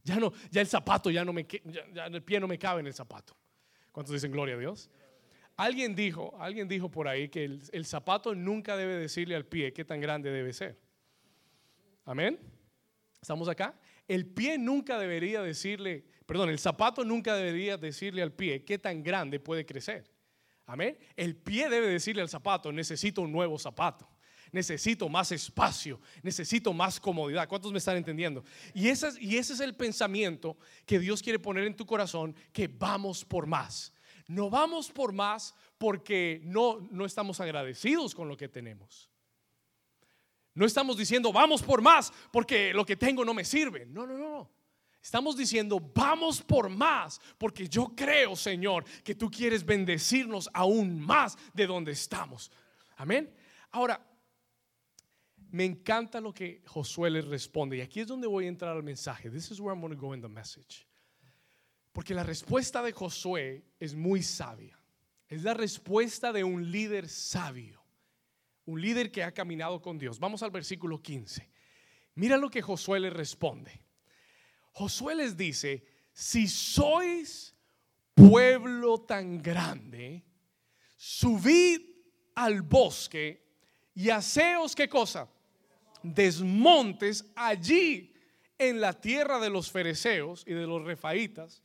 [0.03, 1.47] Ya no, ya el zapato ya no me,
[1.93, 3.37] ya, el pie no me cabe en el zapato.
[3.93, 4.89] ¿Cuántos dicen gloria a Dios?
[5.57, 9.73] Alguien dijo, alguien dijo por ahí que el, el zapato nunca debe decirle al pie
[9.73, 10.81] qué tan grande debe ser.
[12.07, 12.39] Amén.
[13.21, 13.79] ¿Estamos acá?
[14.09, 19.03] El pie nunca debería decirle, perdón, el zapato nunca debería decirle al pie qué tan
[19.03, 20.11] grande puede crecer.
[20.65, 20.97] Amén.
[21.15, 24.09] El pie debe decirle al zapato, necesito un nuevo zapato
[24.53, 27.49] necesito más espacio, necesito más comodidad.
[27.49, 28.45] ¿Cuántos me están entendiendo?
[28.75, 33.47] Y ese, es, el pensamiento que Dios quiere poner en tu corazón, que vamos por
[33.47, 33.93] más.
[34.27, 39.11] No vamos por más porque no, no estamos agradecidos con lo que tenemos.
[40.55, 43.87] No estamos diciendo, vamos por más porque lo que tengo no me sirve.
[43.87, 44.51] No, no, no.
[45.03, 51.39] Estamos diciendo, vamos por más, porque yo creo, Señor, que tú quieres bendecirnos aún más
[51.55, 52.53] de donde estamos.
[52.97, 53.35] Amén.
[53.71, 53.99] Ahora,
[55.53, 57.77] me encanta lo que Josué les responde.
[57.77, 59.31] Y aquí es donde voy a entrar al mensaje.
[59.31, 60.87] This is where I'm going to go in the message.
[61.93, 64.79] Porque la respuesta de Josué es muy sabia.
[65.29, 67.81] Es la respuesta de un líder sabio.
[68.67, 70.19] Un líder que ha caminado con Dios.
[70.19, 71.49] Vamos al versículo 15.
[72.15, 73.83] Mira lo que Josué les responde.
[74.73, 77.55] Josué les dice, si sois
[78.15, 80.25] pueblo tan grande,
[80.97, 81.81] subid
[82.37, 83.51] al bosque
[83.95, 85.29] y haceos qué cosa?
[86.03, 88.13] Desmontes allí
[88.59, 91.63] en la tierra de los fereceos y de los refaítas,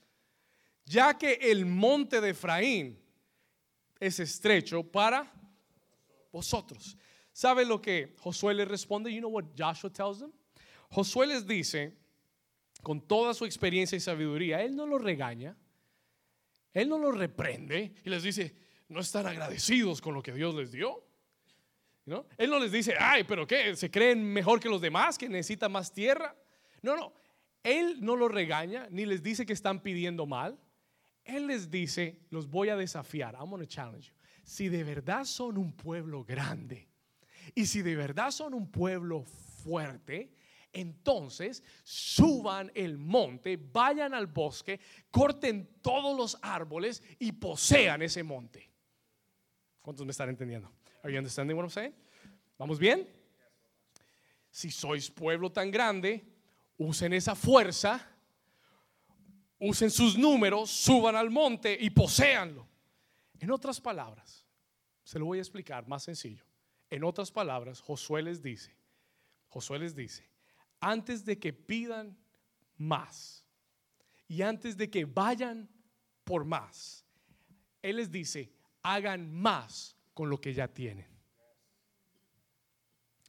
[0.85, 2.99] ya que el monte de Efraín
[3.99, 5.31] es estrecho para
[6.31, 6.97] vosotros.
[7.33, 9.11] ¿Sabe lo que Josué les responde?
[9.11, 10.31] You know what Joshua tells them?
[10.89, 11.97] Josué les dice,
[12.81, 15.57] con toda su experiencia y sabiduría, él no los regaña,
[16.73, 18.55] él no los reprende y les dice,
[18.87, 21.04] no están agradecidos con lo que Dios les dio.
[22.37, 23.75] Él no les dice, ay, pero ¿qué?
[23.75, 26.35] ¿Se creen mejor que los demás, que necesitan más tierra?
[26.81, 27.13] No, no.
[27.63, 30.59] Él no los regaña ni les dice que están pidiendo mal.
[31.23, 33.33] Él les dice, los voy a desafiar.
[33.33, 34.13] I'm going to challenge you.
[34.43, 36.87] Si de verdad son un pueblo grande
[37.55, 40.31] y si de verdad son un pueblo fuerte,
[40.71, 48.69] entonces suban el monte, vayan al bosque, corten todos los árboles y posean ese monte.
[49.81, 50.71] ¿Cuántos me están entendiendo?
[51.05, 51.93] Are you understanding what I'm saying?
[52.57, 53.07] ¿Vamos bien?
[54.49, 56.25] Si sois pueblo tan grande,
[56.79, 58.01] usen esa fuerza,
[59.59, 62.67] usen sus números, suban al monte y poseanlo.
[63.39, 64.47] En otras palabras,
[65.03, 66.43] se lo voy a explicar más sencillo.
[66.89, 68.75] En otras palabras, Josué les dice,
[69.49, 70.27] Josué les dice,
[70.79, 72.17] antes de que pidan
[72.77, 73.45] más
[74.27, 75.69] y antes de que vayan
[76.23, 77.05] por más,
[77.83, 81.05] Él les dice, hagan más con lo que ya tienen.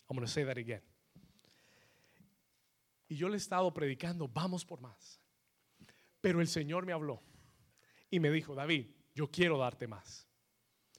[0.09, 0.81] I'm going to say that again.
[3.09, 5.21] Y yo le he estado predicando, vamos por más.
[6.21, 7.23] Pero el Señor me habló
[8.09, 10.27] y me dijo, David, yo quiero darte más.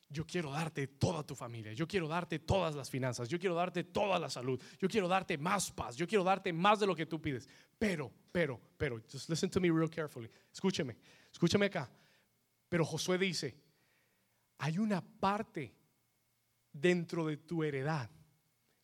[0.10, 1.74] Yo quiero darte toda tu familia.
[1.74, 3.28] Yo quiero darte todas las finanzas.
[3.28, 4.62] Yo quiero darte toda la salud.
[4.80, 5.98] Yo quiero darte más paz.
[5.98, 7.48] Yo quiero darte más de lo que tú pides.
[7.78, 10.30] Pero, pero, pero, just listen to me real carefully.
[10.52, 10.98] Escúcheme,
[11.32, 11.92] escúcheme acá.
[12.70, 13.58] Pero Josué dice,
[14.60, 15.77] hay una parte
[16.82, 18.10] dentro de tu heredad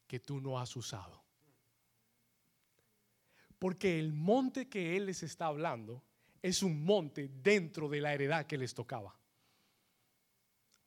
[0.08, 1.24] que tú no has usado.
[3.60, 6.04] Porque el monte que Él les está hablando
[6.42, 9.18] es un monte dentro de la heredad que les tocaba.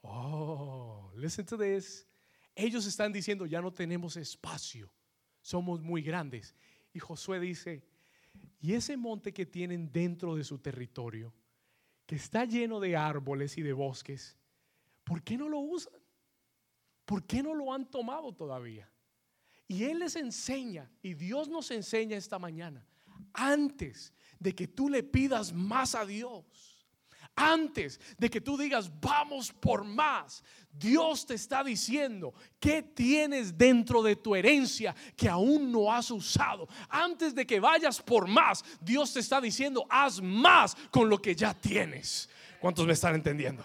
[0.02, 2.06] Oh, listen to this.
[2.54, 4.92] Ellos están diciendo, ya no tenemos espacio,
[5.40, 6.54] somos muy grandes.
[6.92, 7.82] Y Josué dice,
[8.60, 11.34] y ese monte que tienen dentro de su territorio,
[12.06, 14.36] que está lleno de árboles y de bosques,
[15.04, 15.92] ¿por qué no lo usan?
[17.06, 18.90] ¿Por qué no lo han tomado todavía?
[19.68, 22.84] Y Él les enseña, y Dios nos enseña esta mañana,
[23.32, 26.44] antes de que tú le pidas más a Dios,
[27.34, 30.42] antes de que tú digas, vamos por más,
[30.72, 36.66] Dios te está diciendo, ¿qué tienes dentro de tu herencia que aún no has usado?
[36.88, 41.36] Antes de que vayas por más, Dios te está diciendo, haz más con lo que
[41.36, 42.28] ya tienes.
[42.58, 43.64] ¿Cuántos me están entendiendo?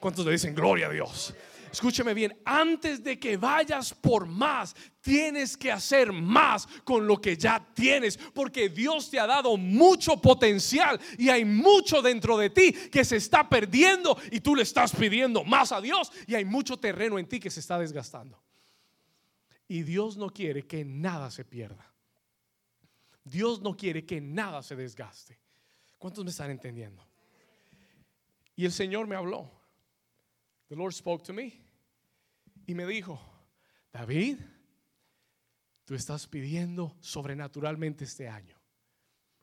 [0.00, 1.32] ¿Cuántos le dicen gloria a Dios?
[1.72, 7.36] Escúcheme bien, antes de que vayas por más, tienes que hacer más con lo que
[7.36, 12.72] ya tienes, porque Dios te ha dado mucho potencial y hay mucho dentro de ti
[12.72, 16.76] que se está perdiendo y tú le estás pidiendo más a Dios y hay mucho
[16.76, 18.40] terreno en ti que se está desgastando.
[19.66, 21.90] Y Dios no quiere que nada se pierda.
[23.24, 25.40] Dios no quiere que nada se desgaste.
[25.96, 27.06] ¿Cuántos me están entendiendo?
[28.56, 29.50] Y el Señor me habló.
[30.68, 31.61] The Lord spoke to me
[32.66, 33.20] y me dijo,
[33.92, 34.38] David,
[35.84, 38.60] tú estás pidiendo sobrenaturalmente este año.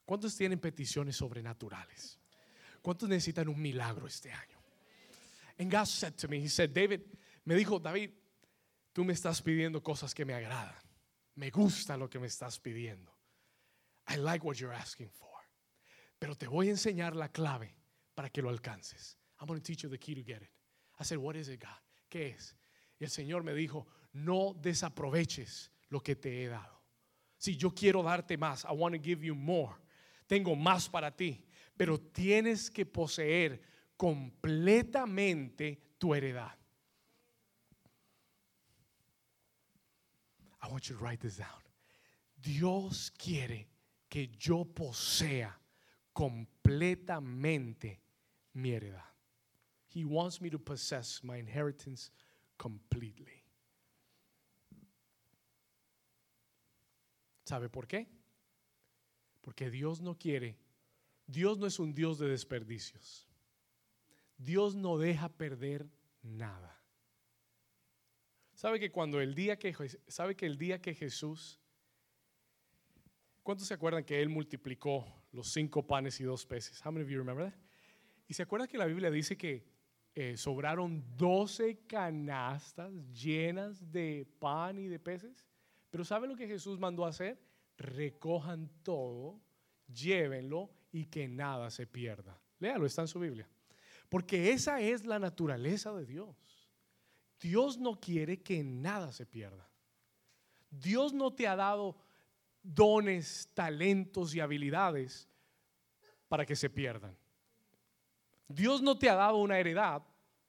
[0.05, 2.19] ¿Cuántos tienen peticiones sobrenaturales?
[2.82, 4.58] ¿Cuántos necesitan un milagro este año?
[5.60, 7.01] And God said to me, He said, David,
[7.45, 8.12] me dijo, David,
[8.93, 10.82] tú me estás pidiendo cosas que me agradan.
[11.36, 13.12] Me gusta lo que me estás pidiendo.
[14.08, 15.29] I like what you're asking for.
[16.17, 17.75] Pero te voy a enseñar la clave
[18.15, 19.17] para que lo alcances.
[19.39, 20.49] I'm going to teach you the key to get it.
[20.99, 21.79] I said, what is it, God?
[22.10, 22.55] ¿Qué es?
[22.99, 26.79] Y el Señor me dijo, no desaproveches lo que te he dado.
[27.38, 29.73] Si yo quiero darte más, I want to give you more.
[30.27, 31.45] Tengo más para ti,
[31.77, 33.62] pero tienes que poseer
[33.95, 36.51] completamente tu heredad.
[40.62, 41.63] I want you to write this down.
[42.41, 43.69] Dios quiere
[44.09, 45.57] que yo posea
[46.13, 48.01] completamente
[48.53, 49.03] mi heredad.
[49.88, 52.12] He wants me to possess my inheritance
[52.59, 53.41] completely.
[57.45, 58.07] ¿Sabe por qué?
[59.41, 60.59] Porque Dios no quiere,
[61.25, 63.27] Dios no es un Dios de desperdicios.
[64.37, 65.89] Dios no deja perder
[66.21, 66.79] nada.
[68.53, 69.73] ¿Sabe que cuando el día que
[70.07, 71.59] sabe que el día que Jesús
[73.49, 76.85] ¿Cuántos se acuerdan que él multiplicó los cinco panes y dos peces?
[76.85, 77.59] How many of you remember that?
[78.27, 79.65] Y se acuerdan que la Biblia dice que
[80.15, 85.45] eh, sobraron 12 canastas llenas de pan y de peces.
[85.89, 87.39] Pero ¿sabe lo que Jesús mandó hacer?
[87.77, 89.39] Recojan todo,
[89.87, 92.39] llévenlo y que nada se pierda.
[92.59, 93.47] Léalo, está en su Biblia.
[94.09, 96.35] Porque esa es la naturaleza de Dios.
[97.39, 99.69] Dios no quiere que nada se pierda.
[100.69, 101.97] Dios no te ha dado
[102.61, 105.29] dones, talentos y habilidades
[106.27, 107.17] para que se pierdan.
[108.49, 110.01] Dios no te ha dado una heredad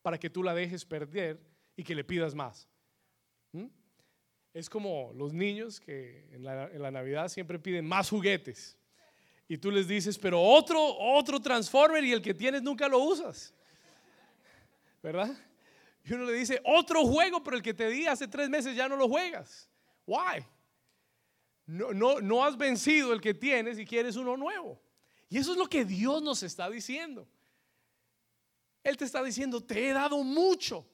[0.03, 1.39] para que tú la dejes perder
[1.77, 2.67] y que le pidas más.
[3.53, 3.67] ¿Mm?
[4.55, 8.77] Es como los niños que en la, Navidad siempre piden más juguetes.
[9.47, 13.53] Y tú les dices, pero otro, otro Transformer y el que tienes nunca lo usas.
[15.03, 15.37] ¿Verdad?
[16.05, 18.89] Y uno le dice, otro juego, pero el que te di hace tres meses ya
[18.89, 19.69] no lo juegas.
[20.07, 20.45] Why?
[21.67, 24.81] No, no, no has vencido el que tienes y quieres uno nuevo.
[25.29, 27.29] Y eso es lo que Dios nos está diciendo.
[28.83, 30.87] Él te está diciendo, te he dado mucho.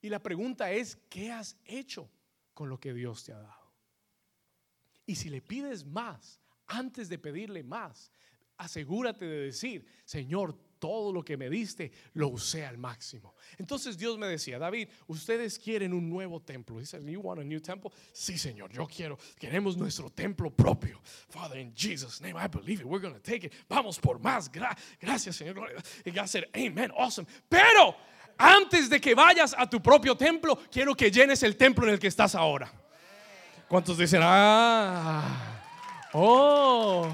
[0.00, 2.10] Y la pregunta es, ¿qué has hecho
[2.54, 3.72] con lo que Dios te ha dado?
[5.06, 8.10] Y si le pides más, antes de pedirle más,
[8.56, 13.36] asegúrate de decir, Señor, todo lo que me diste lo usé al máximo.
[13.56, 16.80] Entonces Dios me decía, David, ustedes quieren un nuevo templo.
[16.80, 17.92] Dice, you want a new temple?
[18.12, 19.16] Sí, Señor, yo quiero.
[19.38, 21.00] Queremos nuestro templo propio.
[21.28, 22.86] Father, in Jesus' name, I believe it.
[22.86, 23.52] We're going to take it.
[23.68, 24.50] Vamos por más.
[24.50, 25.70] gracias, Señor.
[26.04, 27.28] Y God said, Amen, awesome.
[27.48, 27.94] Pero
[28.36, 32.00] antes de que vayas a tu propio templo, quiero que llenes el templo en el
[32.00, 32.72] que estás ahora.
[33.68, 35.62] ¿Cuántos dicen, ah,
[36.12, 37.08] oh?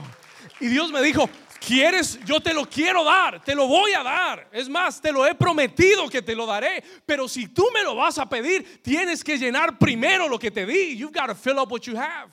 [0.59, 1.29] Y Dios me dijo,
[1.61, 2.19] ¿Quieres?
[2.25, 4.49] Yo te lo quiero dar, te lo voy a dar.
[4.53, 6.83] Es más, te lo he prometido que te lo daré.
[7.05, 10.65] Pero si tú me lo vas a pedir, tienes que llenar primero lo que te
[10.65, 10.97] di.
[10.97, 12.31] You've got to fill up what you have.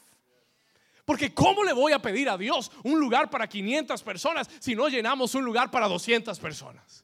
[1.05, 4.87] Porque ¿cómo le voy a pedir a Dios un lugar para 500 personas si no
[4.89, 7.03] llenamos un lugar para 200 personas?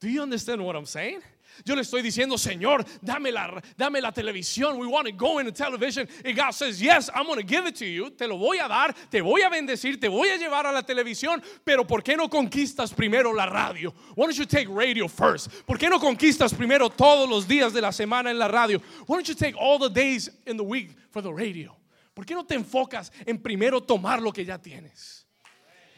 [0.00, 1.22] Do you understand what I'm saying?
[1.64, 4.78] Yo le estoy diciendo, Señor, dame la, dame la televisión.
[4.78, 6.08] We want to go into television.
[6.24, 8.10] And God says, Yes, I'm going to give it to you.
[8.10, 10.82] Te lo voy a dar, te voy a bendecir, te voy a llevar a la
[10.82, 11.42] televisión.
[11.64, 13.94] Pero ¿por qué no conquistas primero la radio?
[14.14, 15.48] Why don't you take radio first?
[15.66, 18.80] ¿Por qué no conquistas primero todos los días de la semana en la radio?
[19.06, 21.76] Why don't you take all the days in the week for the radio?
[22.14, 25.21] ¿Por qué no te enfocas en primero tomar lo que ya tienes?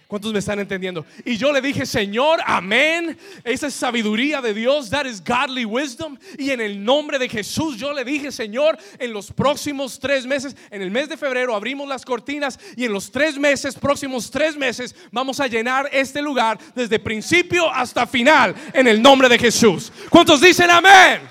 [0.07, 1.07] ¿Cuántos me están entendiendo?
[1.25, 3.19] Y yo le dije, Señor, amén.
[3.43, 4.91] Esa es sabiduría de Dios.
[4.91, 6.19] That is godly wisdom.
[6.39, 10.55] Y en el nombre de Jesús, yo le dije, Señor, en los próximos tres meses,
[10.71, 14.57] en el mes de febrero abrimos las cortinas y en los tres meses, próximos tres
[14.57, 19.91] meses, vamos a llenar este lugar desde principio hasta final en el nombre de Jesús.
[20.11, 21.23] ¿Cuántos dicen amén?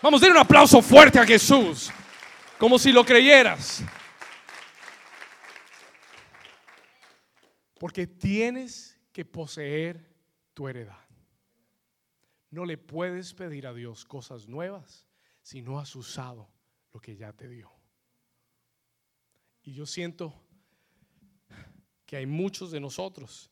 [0.00, 1.90] Vamos a dar un aplauso fuerte a Jesús,
[2.58, 3.82] como si lo creyeras.
[7.82, 10.08] Porque tienes que poseer
[10.54, 11.04] tu heredad.
[12.48, 15.04] No le puedes pedir a Dios cosas nuevas
[15.40, 16.48] si no has usado
[16.92, 17.68] lo que ya te dio.
[19.64, 20.32] Y yo siento
[22.06, 23.50] que hay muchos de nosotros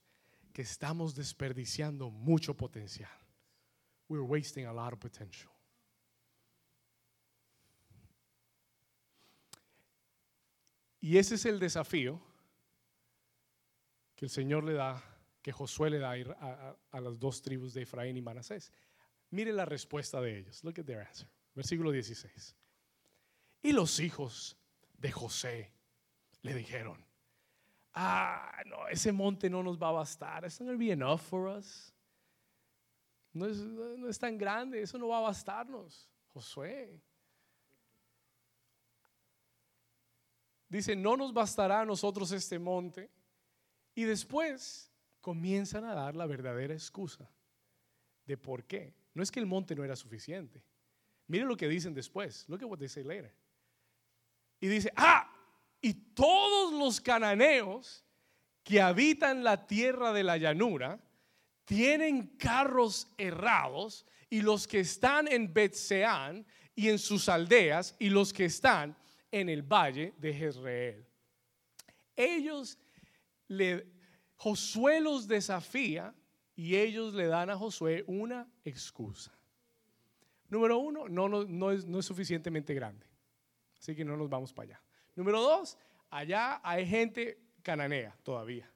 [0.52, 3.10] que estamos desperdiciando mucho potencial.
[4.08, 5.50] We're wasting a lot of potential.
[11.00, 12.29] Y ese es el desafío
[14.20, 15.02] que el Señor le da,
[15.40, 18.70] que Josué le da a, las dos tribus de Efraín y Manasés.
[19.30, 20.62] Mire la respuesta de ellos.
[20.62, 21.26] Look at their answer.
[21.54, 22.54] Versículo 16.
[23.62, 24.58] Y los hijos
[24.98, 25.72] de José
[26.42, 27.02] le dijeron,
[27.94, 30.44] ah, no, ese monte no nos va a bastar.
[30.44, 31.90] It's be enough for us.
[33.32, 36.10] No es, no es tan grande, eso no va a bastarnos.
[36.34, 37.00] Josué.
[40.68, 43.10] Dice, no nos bastará a nosotros este monte
[44.01, 44.90] y después
[45.20, 47.30] comienzan a dar la verdadera excusa
[48.24, 48.94] de por qué.
[49.12, 50.64] No es que el monte no era suficiente.
[51.26, 52.48] Mire lo que dicen después.
[52.48, 53.30] Look at what they say later.
[54.59, 55.30] Y dice, ah,
[55.82, 58.03] y todos los cananeos
[58.64, 60.98] que habitan la tierra de la llanura
[61.66, 68.32] tienen carros errados y los que están en Betseán y en sus aldeas y los
[68.32, 68.96] que están
[69.30, 71.07] en el valle de Jezreel.
[72.16, 72.78] Ellos
[74.36, 76.14] Josué los desafía
[76.55, 79.32] y ellos le dan a Josué una excusa.
[80.48, 83.07] Número uno, no, es, suficientemente grande.
[83.78, 84.82] Así que no nos vamos para allá.
[85.14, 85.78] Número dos,
[86.11, 88.70] allá hay gente cananea todavía.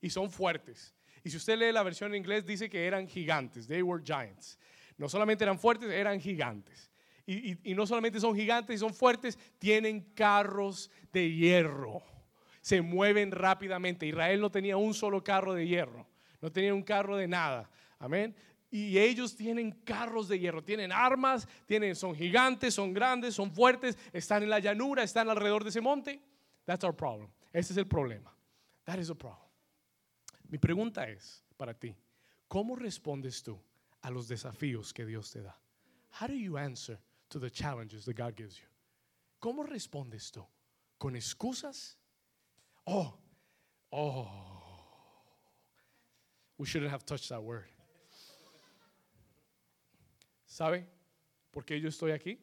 [0.00, 0.94] Y son fuertes.
[1.22, 3.66] Y si usted lee la versión en inglés, dice que eran gigantes.
[3.66, 4.58] They were giants.
[4.98, 6.90] No solamente eran fuertes, eran gigantes.
[7.26, 12.13] Y no solamente son gigantes y son fuertes, tienen carros de hierro
[12.64, 14.06] se mueven rápidamente.
[14.06, 16.06] Israel no tenía un solo carro de hierro,
[16.40, 17.68] no tenía un carro de nada.
[17.98, 18.34] Amén.
[18.70, 23.98] Y ellos tienen carros de hierro, tienen armas, tienen, son gigantes, son grandes, son fuertes,
[24.14, 26.22] están en la llanura, están alrededor de ese monte.
[26.64, 27.28] That's our problem.
[27.52, 28.34] Ese es el problema.
[28.84, 29.46] That is a problem.
[30.48, 31.94] Mi pregunta es para ti,
[32.48, 33.60] ¿cómo respondes tú
[34.00, 35.54] a los desafíos que Dios te da?
[36.18, 36.98] How do you answer
[37.28, 38.68] to the challenges that God gives you?
[39.38, 40.46] ¿Cómo respondes tú?
[40.96, 41.98] ¿Con excusas?
[42.86, 43.14] Oh,
[43.92, 44.28] oh.
[46.58, 47.64] We shouldn't have touched that word.
[50.46, 50.86] ¿Sabe
[51.50, 52.38] por qué yo estoy aquí?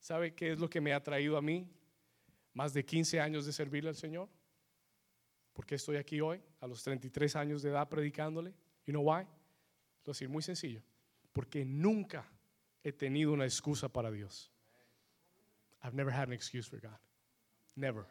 [0.00, 1.68] ¿Sabe qué es lo que me ha traído a mí
[2.54, 4.28] más de 15 años de servirle al Señor?
[5.52, 8.54] ¿Por qué estoy aquí hoy, a los 33 años de edad, predicándole?
[8.86, 9.26] You know why?
[10.04, 10.82] Lo decir muy sencillo.
[11.32, 12.24] Porque nunca
[12.82, 14.50] he tenido una excusa para Dios.
[15.82, 16.98] I've never had an excuse for God.
[17.74, 18.06] Never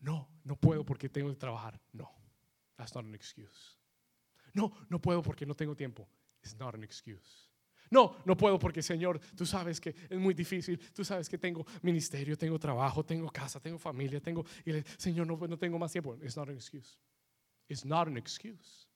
[0.00, 1.80] no, no puedo porque tengo que trabajar.
[1.92, 2.10] No,
[2.76, 3.76] that's not an excuse.
[4.54, 6.08] No, no puedo porque no tengo tiempo.
[6.42, 7.50] It's not an excuse.
[7.90, 10.78] No, no puedo porque, Señor, tú sabes que es muy difícil.
[10.92, 14.44] Tú sabes que tengo ministerio, tengo trabajo, tengo casa, tengo familia, tengo.
[14.64, 16.16] Y le, Señor, no, no tengo más tiempo.
[16.22, 16.98] It's not an excuse.
[17.68, 18.86] It's not an excuse.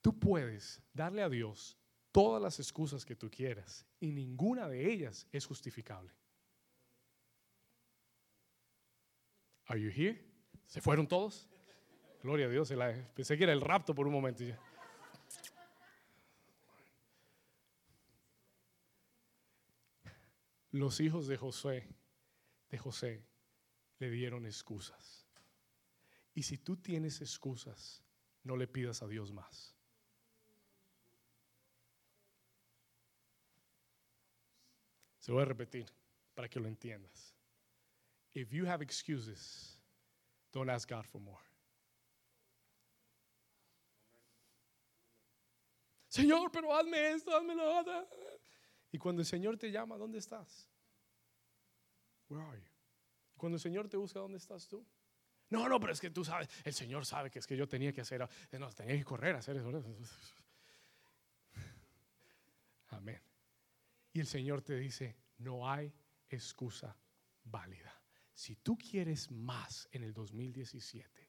[0.00, 1.76] Tú puedes darle a Dios
[2.12, 6.12] todas las excusas que tú quieras y ninguna de ellas es justificable.
[9.66, 10.22] Are you here?
[10.66, 11.48] ¿Se fueron todos?
[12.22, 12.72] Gloria a Dios.
[13.14, 14.44] Pensé que era el rapto por un momento.
[20.72, 21.88] Los hijos de José,
[22.68, 23.24] de José,
[23.98, 25.26] le dieron excusas.
[26.34, 28.02] Y si tú tienes excusas,
[28.42, 29.74] no le pidas a Dios más.
[35.18, 35.86] Se voy a repetir
[36.34, 37.35] para que lo entiendas.
[38.36, 39.78] If you have excuses,
[40.52, 41.40] don't ask God for more.
[46.10, 48.06] Señor, pero hazme esto, hazme lo otro.
[48.92, 50.68] Y cuando el Señor te llama, ¿dónde estás?
[52.28, 52.66] Where are you?
[53.38, 54.84] Cuando el Señor te busca, ¿dónde estás tú?
[55.48, 57.94] No, no, pero es que tú sabes, el Señor sabe que es que yo tenía
[57.94, 59.70] que hacer, no, tenía que correr a hacer eso.
[62.88, 63.22] Amén.
[64.12, 65.90] Y el Señor te dice, no hay
[66.28, 66.94] excusa
[67.44, 67.98] válida.
[68.36, 71.25] Si tú quieres más en el 2017,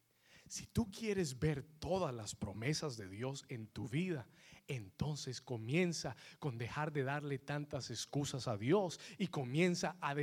[0.47, 4.27] si tú quieres ver todas las promesas de Dios en tu vida,
[4.67, 10.13] entonces comienza con dejar de darle tantas excusas a Dios y comienza a,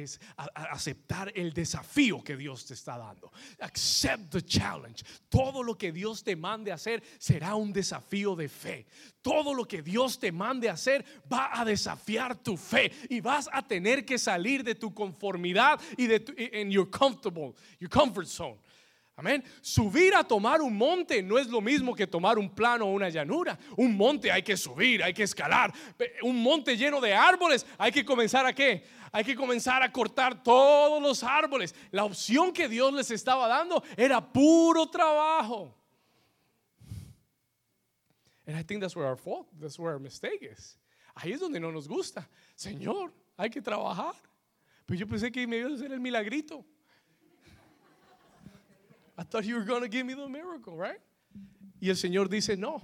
[0.70, 3.32] aceptar el desafío que Dios te está dando.
[3.60, 5.02] Accept the challenge.
[5.28, 8.86] Todo lo que Dios te mande hacer será un desafío de fe.
[9.22, 13.66] Todo lo que Dios te mande hacer va a desafiar tu fe y vas a
[13.66, 18.58] tener que salir de tu conformidad y de tu, en your comfortable, your comfort zone.
[19.16, 19.44] Amén.
[19.60, 23.08] Subir a tomar un monte no es lo mismo que tomar un plano o una
[23.08, 23.56] llanura.
[23.76, 25.72] Un monte hay que subir, hay que escalar.
[26.22, 28.84] Un monte lleno de árboles, hay que comenzar a qué?
[29.12, 31.72] Hay que comenzar a cortar todos los árboles.
[31.92, 35.72] La opción que Dios les estaba dando era puro trabajo.
[38.46, 40.76] And I think that's where our fault, that's where our mistake is.
[41.14, 42.28] Ahí es donde no nos gusta.
[42.56, 44.14] Señor, hay que trabajar.
[44.84, 46.64] Pero yo pensé que me iba a hacer el milagrito.
[49.16, 51.00] I thought you were going to give me the miracle, right?
[51.80, 52.82] Y el Señor dice, no,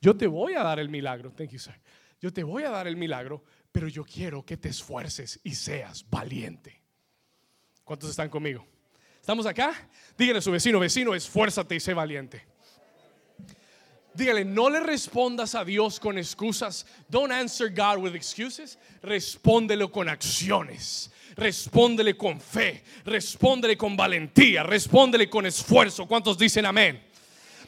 [0.00, 1.30] yo te voy a dar el milagro.
[1.30, 1.74] Thank you, sir.
[2.20, 6.04] Yo te voy a dar el milagro, pero yo quiero que te esfuerces y seas
[6.08, 6.82] valiente.
[7.84, 8.66] ¿Cuántos están conmigo?
[9.20, 9.88] ¿Estamos acá?
[10.16, 12.44] Dígale a su vecino, vecino, esfuérzate y sé valiente.
[14.14, 16.84] Dígale, no le respondas a Dios con excusas.
[17.08, 18.78] Don't answer God with excuses.
[19.02, 26.06] Respóndelo con acciones respóndele con fe, respóndele con valentía, respóndele con esfuerzo.
[26.06, 27.02] ¿Cuántos dicen amén?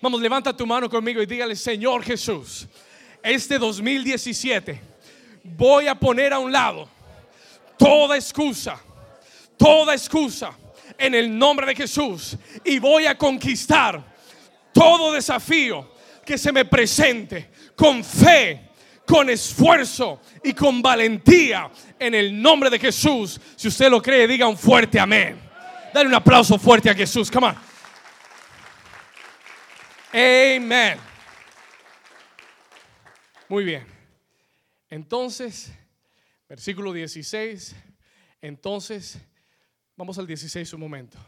[0.00, 2.66] Vamos, levanta tu mano conmigo y dígale, Señor Jesús,
[3.22, 4.80] este 2017
[5.42, 6.88] voy a poner a un lado
[7.78, 8.78] toda excusa,
[9.56, 10.56] toda excusa
[10.98, 14.14] en el nombre de Jesús y voy a conquistar
[14.72, 15.93] todo desafío
[16.24, 18.74] que se me presente con fe
[19.06, 23.40] con esfuerzo y con valentía en el nombre de Jesús.
[23.56, 25.38] Si usted lo cree, diga un fuerte amén.
[25.92, 27.30] Dale un aplauso fuerte a Jesús.
[27.30, 27.56] Come on.
[30.12, 30.98] Amén.
[33.48, 33.86] Muy bien.
[34.88, 35.72] Entonces,
[36.48, 37.74] versículo 16.
[38.40, 39.18] Entonces,
[39.96, 41.18] vamos al 16 un momento.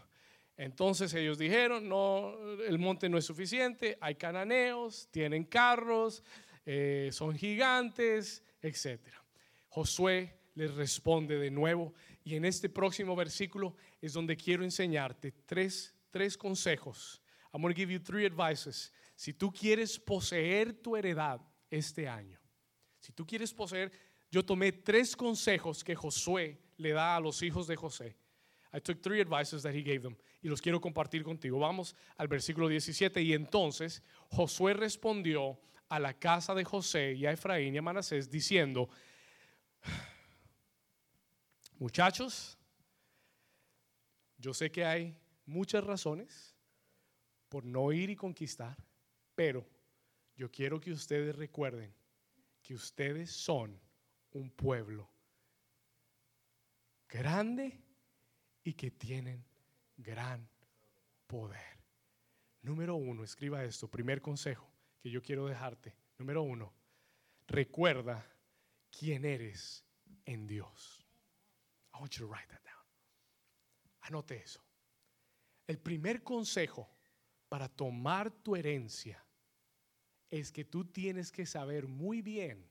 [0.57, 6.23] Entonces ellos dijeron, no, el monte no es suficiente, hay cananeos, tienen carros,
[6.65, 9.01] eh, son gigantes, etc.
[9.69, 11.93] Josué les responde de nuevo
[12.25, 17.21] y en este próximo versículo es donde quiero enseñarte tres, tres consejos.
[17.53, 18.91] I'm going to give you three advices.
[19.15, 21.41] Si tú quieres poseer tu heredad
[21.71, 22.41] este año,
[23.01, 23.93] si tú quieres poseer,
[24.31, 28.17] yo tomé tres consejos que Josué le da a los hijos de José.
[28.73, 31.59] I took three advices that he gave them y los quiero compartir contigo.
[31.59, 37.33] Vamos al versículo 17 y entonces Josué respondió a la casa de José y a
[37.33, 38.89] Efraín y a Manasés diciendo,
[41.81, 42.57] muchachos,
[44.39, 46.55] yo sé que hay muchas razones
[47.49, 48.77] por no ir y conquistar,
[49.35, 49.67] pero
[50.37, 51.93] yo quiero que ustedes recuerden
[52.63, 53.77] que ustedes son
[54.31, 55.11] un pueblo
[57.09, 57.83] grande
[58.63, 59.45] y que tienen
[59.97, 60.49] gran
[61.27, 61.85] poder.
[62.63, 64.69] Número uno, escriba esto, primer consejo
[65.01, 65.95] que yo quiero dejarte.
[66.19, 66.73] Número uno,
[67.47, 68.27] recuerda
[68.91, 69.85] quién eres
[70.25, 71.07] en Dios.
[71.95, 72.85] I want you to write that down.
[74.03, 74.61] Anote eso.
[75.67, 76.89] El primer consejo
[77.49, 79.25] para tomar tu herencia
[80.31, 82.69] es que tú tienes que saber muy bien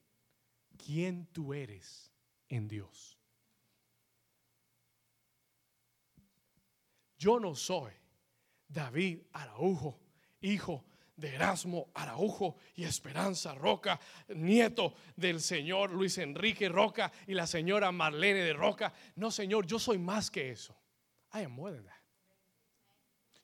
[0.77, 2.11] quién tú eres
[2.49, 3.17] en Dios.
[7.25, 7.91] Yo no soy
[8.67, 9.99] David Araujo,
[10.41, 17.47] hijo de Erasmo Araujo y Esperanza Roca, nieto del señor Luis Enrique Roca y la
[17.47, 18.93] señora Marlene de Roca.
[19.15, 20.77] No, Señor, yo soy más que eso.
[21.33, 21.93] I am more than that.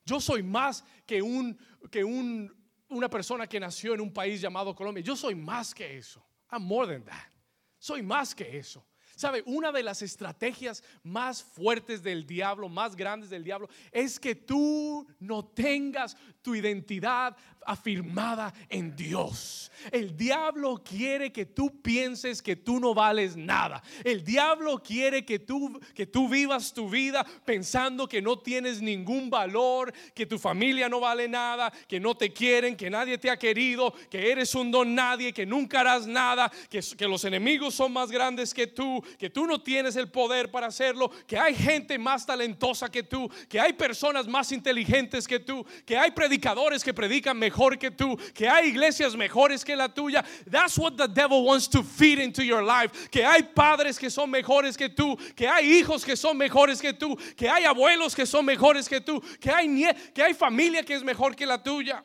[0.04, 1.58] Yo soy más que un
[1.90, 2.54] que un,
[2.88, 5.02] una persona que nació en un país llamado Colombia.
[5.02, 6.24] Yo soy más que eso.
[6.52, 7.32] I'm more than that.
[7.80, 8.86] Soy más que eso.
[9.22, 9.44] ¿Sabe?
[9.46, 15.06] Una de las estrategias más fuertes del diablo, más grandes del diablo, es que tú
[15.20, 19.70] no tengas tu identidad afirmada en Dios.
[19.90, 23.82] El diablo quiere que tú pienses que tú no vales nada.
[24.04, 29.30] El diablo quiere que tú que tú vivas tu vida pensando que no tienes ningún
[29.30, 33.36] valor, que tu familia no vale nada, que no te quieren, que nadie te ha
[33.36, 37.92] querido, que eres un don nadie, que nunca harás nada, que, que los enemigos son
[37.92, 41.98] más grandes que tú, que tú no tienes el poder para hacerlo, que hay gente
[41.98, 46.94] más talentosa que tú, que hay personas más inteligentes que tú, que hay predicadores que
[46.94, 50.24] predican mejor que tú, que hay iglesias mejores que la tuya.
[50.50, 53.10] That's what the devil wants to feed into your life.
[53.10, 56.92] Que hay padres que son mejores que tú, que hay hijos que son mejores que
[56.92, 59.68] tú, que hay abuelos que son mejores que tú, que hay,
[60.14, 62.04] que hay familia que es mejor que la tuya.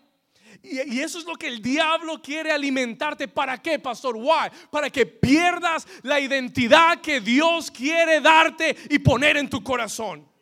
[0.63, 3.27] Y, eso es lo que el diablo quiere alimentarte.
[3.27, 4.15] ¿Para qué, pastor?
[4.15, 4.49] Why?
[4.71, 10.36] Para que pierdas la identidad que Dios quiere darte y poner en tu corazón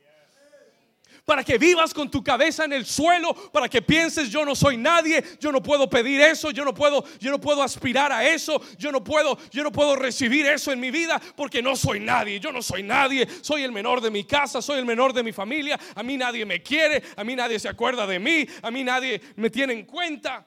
[1.25, 4.77] para que vivas con tu cabeza en el suelo, para que pienses yo no soy
[4.77, 8.61] nadie, yo no puedo pedir eso, yo no puedo, yo no puedo aspirar a eso,
[8.77, 12.39] yo no puedo, yo no puedo recibir eso en mi vida porque no soy nadie,
[12.39, 15.31] yo no soy nadie, soy el menor de mi casa, soy el menor de mi
[15.31, 18.83] familia, a mí nadie me quiere, a mí nadie se acuerda de mí, a mí
[18.83, 20.45] nadie me tiene en cuenta.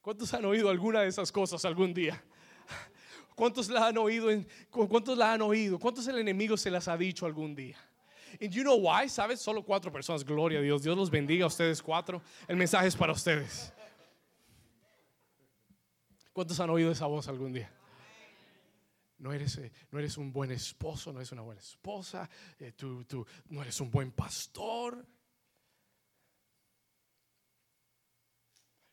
[0.00, 2.20] ¿Cuántos han oído alguna de esas cosas algún día?
[3.36, 4.28] ¿Cuántos la han oído?
[4.70, 5.78] ¿Cuántos la han oído?
[5.78, 7.78] ¿Cuántos el enemigo se las ha dicho algún día?
[8.40, 9.08] Y you know why?
[9.08, 9.40] ¿Sabes?
[9.40, 10.24] Solo cuatro personas.
[10.24, 10.82] Gloria a Dios.
[10.82, 12.22] Dios los bendiga a ustedes cuatro.
[12.46, 13.72] El mensaje es para ustedes.
[16.32, 17.72] ¿Cuántos han oído esa voz algún día?
[19.18, 19.72] No eres, eh,
[20.18, 22.30] un buen esposo, no eres una buena esposa,
[22.60, 22.72] eh,
[23.48, 25.04] no eres un buen pastor.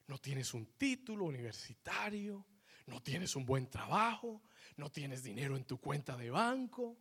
[0.07, 2.47] No tienes un título universitario,
[2.87, 4.41] no tienes un buen trabajo,
[4.77, 6.97] no tienes dinero en tu cuenta de banco,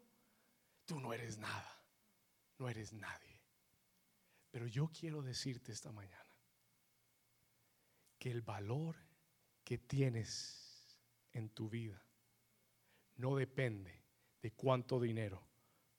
[0.85, 1.84] tú no eres nada
[2.65, 3.43] no eres nadie.
[4.51, 6.35] Pero yo quiero decirte esta mañana
[8.19, 8.97] que el valor
[9.63, 10.97] que tienes
[11.33, 12.03] en tu vida
[13.17, 14.01] no depende
[14.41, 15.47] de cuánto dinero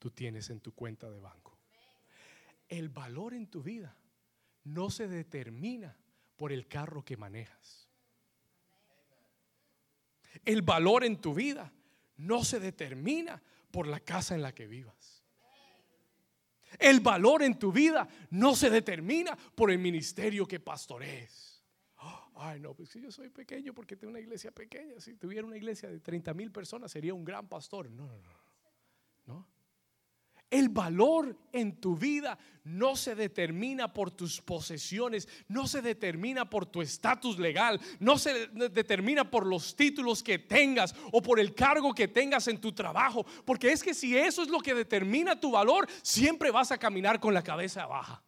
[0.00, 1.56] tú tienes en tu cuenta de banco.
[2.68, 3.96] El valor en tu vida
[4.64, 5.96] no se determina
[6.36, 7.88] por el carro que manejas.
[10.44, 11.72] El valor en tu vida
[12.16, 13.40] no se determina
[13.70, 15.15] por la casa en la que vivas.
[16.78, 21.46] El valor en tu vida no se determina por el ministerio que pastorees.
[22.38, 25.00] Ay, no, pues si yo soy pequeño porque tengo una iglesia pequeña.
[25.00, 27.90] Si tuviera una iglesia de 30 mil personas sería un gran pastor.
[27.90, 28.18] No, no.
[28.18, 28.35] No.
[30.50, 36.66] El valor en tu vida no se determina por tus posesiones, no se determina por
[36.66, 41.94] tu estatus legal, no se determina por los títulos que tengas o por el cargo
[41.94, 45.50] que tengas en tu trabajo, porque es que si eso es lo que determina tu
[45.52, 48.22] valor, siempre vas a caminar con la cabeza baja.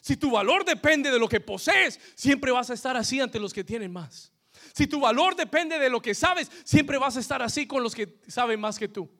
[0.00, 3.52] Si tu valor depende de lo que posees, siempre vas a estar así ante los
[3.52, 4.32] que tienen más.
[4.74, 7.94] Si tu valor depende de lo que sabes, siempre vas a estar así con los
[7.94, 9.10] que saben más que tú.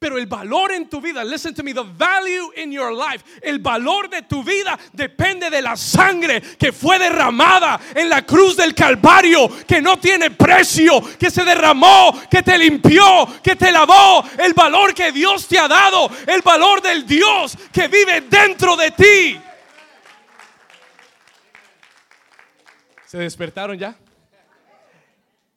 [0.00, 3.58] Pero el valor en tu vida, listen to me, the value in your life, el
[3.58, 8.74] valor de tu vida depende de la sangre que fue derramada en la cruz del
[8.74, 14.24] Calvario, que no tiene precio, que se derramó, que te limpió, que te lavó.
[14.38, 18.92] El valor que Dios te ha dado, el valor del Dios que vive dentro de
[18.92, 19.38] ti.
[23.04, 23.94] ¿Se despertaron ya?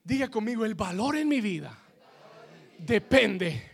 [0.03, 1.73] Diga conmigo, el valor en mi vida
[2.77, 3.72] depende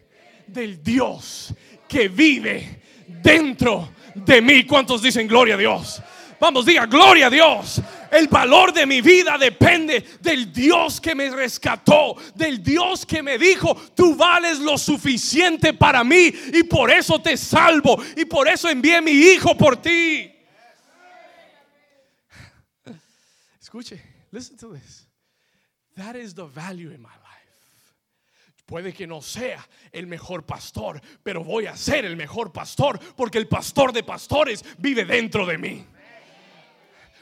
[0.52, 1.54] del Dios
[1.88, 4.66] que vive dentro de mí.
[4.66, 6.02] ¿Cuántos dicen gloria a Dios?
[6.40, 7.82] Vamos, diga gloria a Dios.
[8.12, 13.38] El valor de mi vida depende del Dios que me rescató, del Dios que me
[13.38, 18.70] dijo, tú vales lo suficiente para mí y por eso te salvo y por eso
[18.70, 20.32] envié mi hijo por ti.
[23.62, 25.06] Escuche, listen to this.
[25.96, 27.19] That is the value in my life.
[28.70, 33.40] Puede que no sea el mejor pastor, pero voy a ser el mejor pastor porque
[33.40, 35.88] el pastor de pastores vive dentro de mí.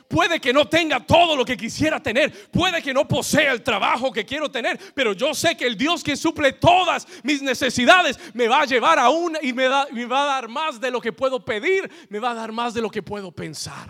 [0.10, 4.12] Puede que no tenga todo lo que quisiera tener, puede que no posea el trabajo
[4.12, 8.50] que quiero tener, pero yo sé que el Dios que suple todas mis necesidades me
[8.50, 11.14] va a llevar a una y me, me va a dar más de lo que
[11.14, 13.88] puedo pedir, me va a dar más de lo que puedo pensar.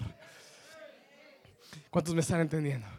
[1.89, 2.96] ¿Cuántos me están entendiendo?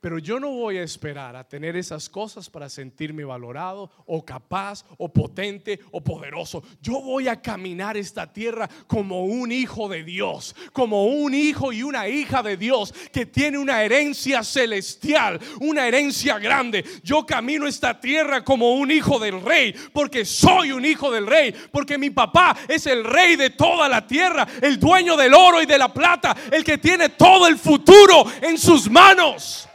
[0.00, 4.82] Pero yo no voy a esperar a tener esas cosas para sentirme valorado o capaz
[4.96, 6.62] o potente o poderoso.
[6.80, 11.82] Yo voy a caminar esta tierra como un hijo de Dios, como un hijo y
[11.82, 16.82] una hija de Dios que tiene una herencia celestial, una herencia grande.
[17.02, 21.54] Yo camino esta tierra como un hijo del rey, porque soy un hijo del rey,
[21.70, 25.66] porque mi papá es el rey de toda la tierra, el dueño del oro y
[25.66, 29.66] de la plata, el que tiene todo el futuro en sus manos.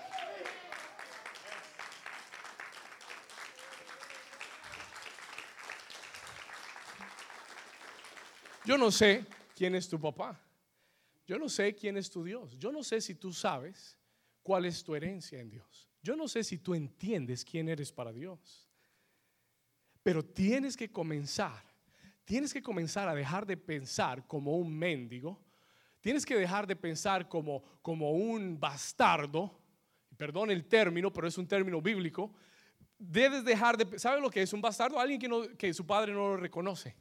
[8.65, 10.39] Yo no sé quién es tu papá.
[11.27, 12.57] Yo no sé quién es tu Dios.
[12.57, 13.97] Yo no sé si tú sabes
[14.43, 15.89] cuál es tu herencia en Dios.
[16.01, 18.67] Yo no sé si tú entiendes quién eres para Dios.
[20.03, 21.63] Pero tienes que comenzar,
[22.25, 25.43] tienes que comenzar a dejar de pensar como un mendigo.
[25.99, 29.59] Tienes que dejar de pensar como, como un bastardo.
[30.15, 32.33] Perdón el término, pero es un término bíblico.
[32.99, 33.97] Debes dejar de...
[33.97, 34.99] ¿Sabe lo que es un bastardo?
[34.99, 36.95] Alguien que, que su padre no lo reconoce.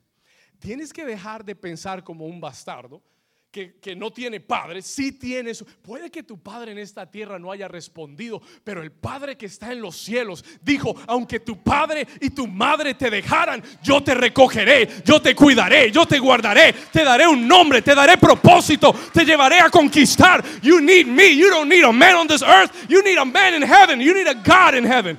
[0.64, 3.02] Tienes que dejar de pensar como un bastardo.
[3.50, 5.64] Que, no tiene padre, sí tiene su.
[5.64, 9.70] Puede que tu padre en esta tierra no haya respondido, pero el padre que está
[9.70, 14.88] en los cielos dijo: Aunque tu padre y tu madre te dejaran, yo te recogeré,
[15.04, 19.60] yo te cuidaré, yo te guardaré, te daré un nombre, te daré propósito, te llevaré
[19.60, 20.42] a conquistar.
[20.62, 23.54] You need me, you don't need a man on this earth, you need a man
[23.54, 25.16] in heaven, you need a God in heaven.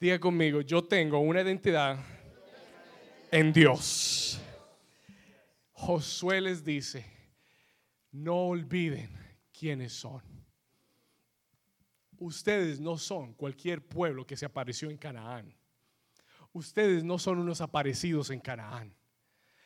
[0.00, 2.15] Diga conmigo: Yo tengo una identidad
[3.30, 4.40] en Dios.
[5.72, 7.04] Josué les dice,
[8.12, 9.10] no olviden
[9.52, 10.22] quiénes son.
[12.18, 15.54] Ustedes no son cualquier pueblo que se apareció en Canaán.
[16.52, 18.94] Ustedes no son unos aparecidos en Canaán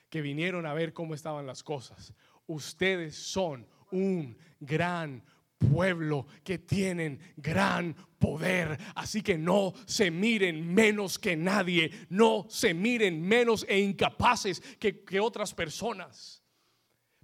[0.09, 2.13] que vinieron a ver cómo estaban las cosas.
[2.47, 5.23] Ustedes son un gran
[5.61, 8.79] pueblo que tienen gran poder.
[8.95, 15.05] Así que no se miren menos que nadie, no se miren menos e incapaces que,
[15.05, 16.43] que otras personas.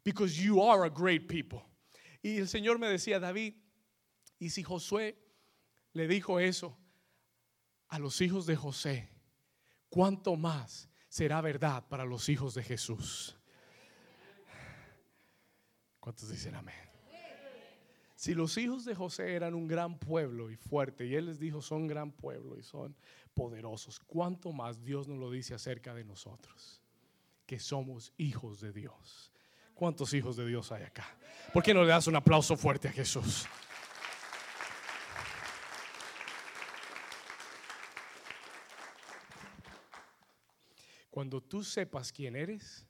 [0.05, 1.63] Because you are a great people.
[2.23, 3.55] Y el Señor me decía, David,
[4.39, 5.17] y si Josué
[5.93, 6.79] le dijo eso
[7.89, 9.09] a los hijos de José,
[9.89, 13.37] ¿cuánto más será verdad para los hijos de Jesús?
[15.99, 16.86] ¿Cuántos dicen amén?
[18.27, 21.63] Si los hijos de José eran un gran pueblo y fuerte, y él les dijo,
[21.63, 22.97] son gran pueblo y son
[23.35, 26.83] poderosos, ¿cuánto más Dios nos lo dice acerca de nosotros?
[27.47, 29.33] Que somos hijos de Dios.
[29.75, 31.07] ¿Cuántos hijos de Dios hay acá?
[31.53, 33.47] ¿Por qué no le das un aplauso fuerte a Jesús?
[41.11, 42.89] Cuando tú sepas quién eres,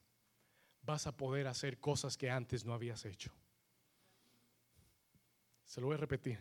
[0.80, 3.34] vas a poder hacer cosas que antes no habías hecho.
[5.66, 6.38] Se lo voy a repetir.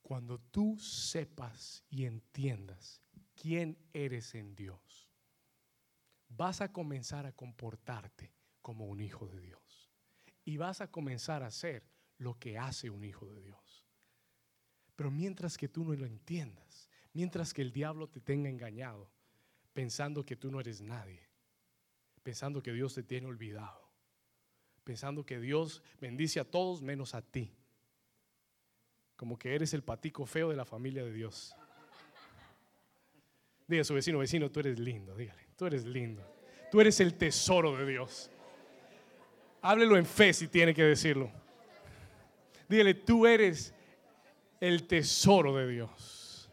[0.00, 3.02] Cuando tú sepas y entiendas
[3.34, 5.08] quién eres en Dios,
[6.28, 9.90] vas a comenzar a comportarte como un hijo de Dios.
[10.44, 11.84] Y vas a comenzar a hacer
[12.18, 13.86] lo que hace un hijo de Dios.
[14.96, 19.10] Pero mientras que tú no lo entiendas, mientras que el diablo te tenga engañado,
[19.72, 21.28] pensando que tú no eres nadie,
[22.22, 23.90] pensando que Dios te tiene olvidado,
[24.84, 27.56] pensando que Dios bendice a todos menos a ti,
[29.20, 31.54] como que eres el patico feo de la familia de Dios.
[33.68, 36.26] Diga a su vecino, vecino, tú eres lindo, dígale, tú eres lindo.
[36.70, 38.30] Tú eres el tesoro de Dios.
[39.60, 41.30] Háblelo en fe si tiene que decirlo.
[42.66, 43.74] Dígale, tú eres
[44.58, 46.50] el tesoro de Dios.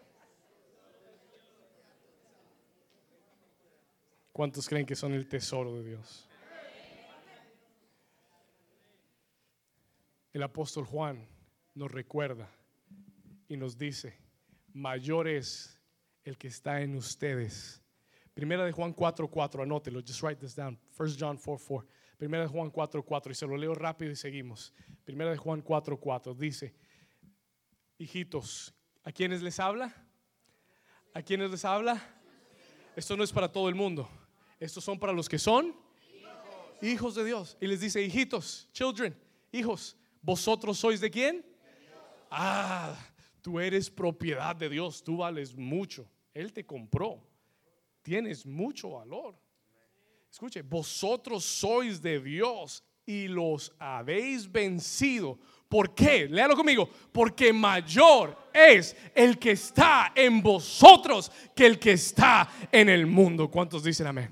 [4.33, 6.27] ¿Cuántos creen que son el tesoro de Dios?
[10.33, 11.25] El apóstol Juan
[11.73, 12.56] nos recuerda
[13.47, 14.17] y nos dice,
[14.73, 15.79] mayor es
[16.23, 17.81] el que está en ustedes.
[18.33, 20.79] Primera de Juan 4:4, 4, anótelo, just write this down.
[20.97, 21.57] 1 John 4:4.
[21.57, 21.87] 4.
[22.17, 24.73] Primera de Juan 4:4 4, y se lo leo rápido y seguimos.
[25.03, 26.75] Primera de Juan 4:4 4, dice,
[27.97, 28.73] hijitos,
[29.03, 29.93] ¿a quiénes les habla?
[31.13, 32.01] ¿A quiénes les habla?
[32.95, 34.09] Esto no es para todo el mundo.
[34.59, 35.75] Estos son para los que son
[36.11, 37.57] hijos, hijos de Dios.
[37.61, 39.15] Y les dice, hijitos, children,
[39.51, 41.45] hijos, ¿vosotros sois de quién?
[42.29, 42.95] Ah,
[43.47, 46.05] tú eres propiedad de Dios, tú vales mucho.
[46.33, 47.23] Él te compró,
[48.01, 49.39] tienes mucho valor.
[50.29, 55.39] Escuche, vosotros sois de Dios y los habéis vencido.
[55.69, 56.27] ¿Por qué?
[56.27, 56.89] Léalo conmigo.
[57.13, 63.49] Porque mayor es el que está en vosotros que el que está en el mundo.
[63.49, 64.29] ¿Cuántos dicen amén?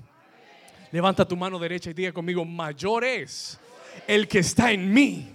[0.92, 3.58] Levanta tu mano derecha y diga conmigo, mayor es
[4.06, 5.32] el que está en mí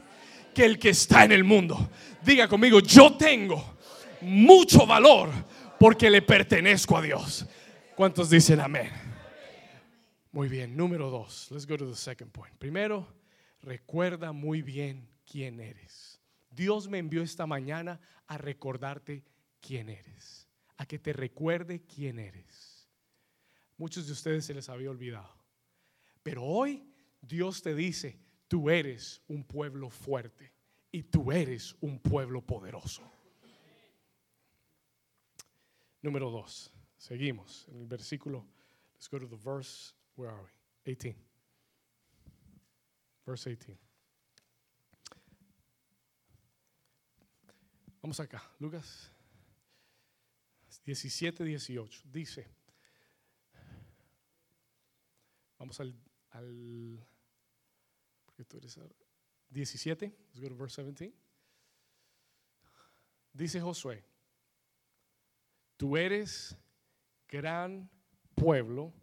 [0.54, 1.90] que el que está en el mundo.
[2.24, 3.71] Diga conmigo, yo tengo
[4.22, 5.30] mucho valor
[5.80, 7.46] porque le pertenezco a Dios.
[7.96, 8.90] ¿Cuántos dicen amén?
[10.32, 11.50] Muy bien, número dos.
[11.52, 12.56] Let's go to the second point.
[12.58, 13.08] Primero,
[13.62, 16.20] recuerda muy bien quién eres.
[16.50, 19.24] Dios me envió esta mañana a recordarte
[19.60, 20.48] quién eres,
[20.78, 22.88] a que te recuerde quién eres.
[23.78, 25.34] Muchos de ustedes se les había olvidado.
[26.24, 26.86] Pero hoy
[27.22, 30.54] Dios te dice, tú eres un pueblo fuerte
[30.92, 33.02] y tú eres un pueblo poderoso.
[36.02, 38.46] Número dos, seguimos en el versículo.
[38.94, 39.94] Let's go to the verse.
[40.16, 40.50] Where are we?
[40.86, 41.16] 18.
[43.26, 43.78] Verse 18.
[48.02, 49.12] Vamos acá, Lucas
[50.86, 52.02] 17, 18.
[52.12, 52.48] Dice,
[55.60, 55.96] vamos al,
[56.32, 57.08] al
[58.26, 58.80] porque tú eres
[59.52, 61.14] 17, let's go to verse 17.
[63.34, 64.04] Dice Josué,
[65.82, 66.56] tú eres
[67.28, 67.90] gran
[68.36, 68.94] pueblo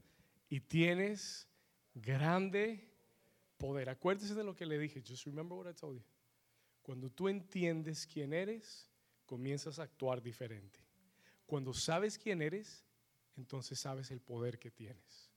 [0.48, 1.48] y tienes
[1.92, 2.88] grande
[3.56, 3.90] poder.
[3.90, 6.04] Acuérdese de lo que le dije, just remember what I told you.
[6.80, 8.88] Cuando tú entiendes quién eres,
[9.26, 10.78] comienzas a actuar diferente.
[11.46, 12.84] Cuando sabes quién eres,
[13.36, 15.32] entonces sabes el poder que tienes.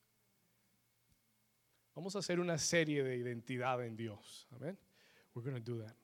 [1.96, 4.48] Vamos a hacer una serie de identidad en Dios.
[4.52, 4.78] Amén.
[5.34, 5.96] We're going to do that.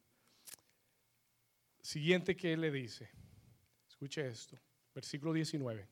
[1.79, 3.07] Siguiente que él le dice.
[3.87, 4.57] Escuche esto.
[4.97, 5.87] Versículo 19.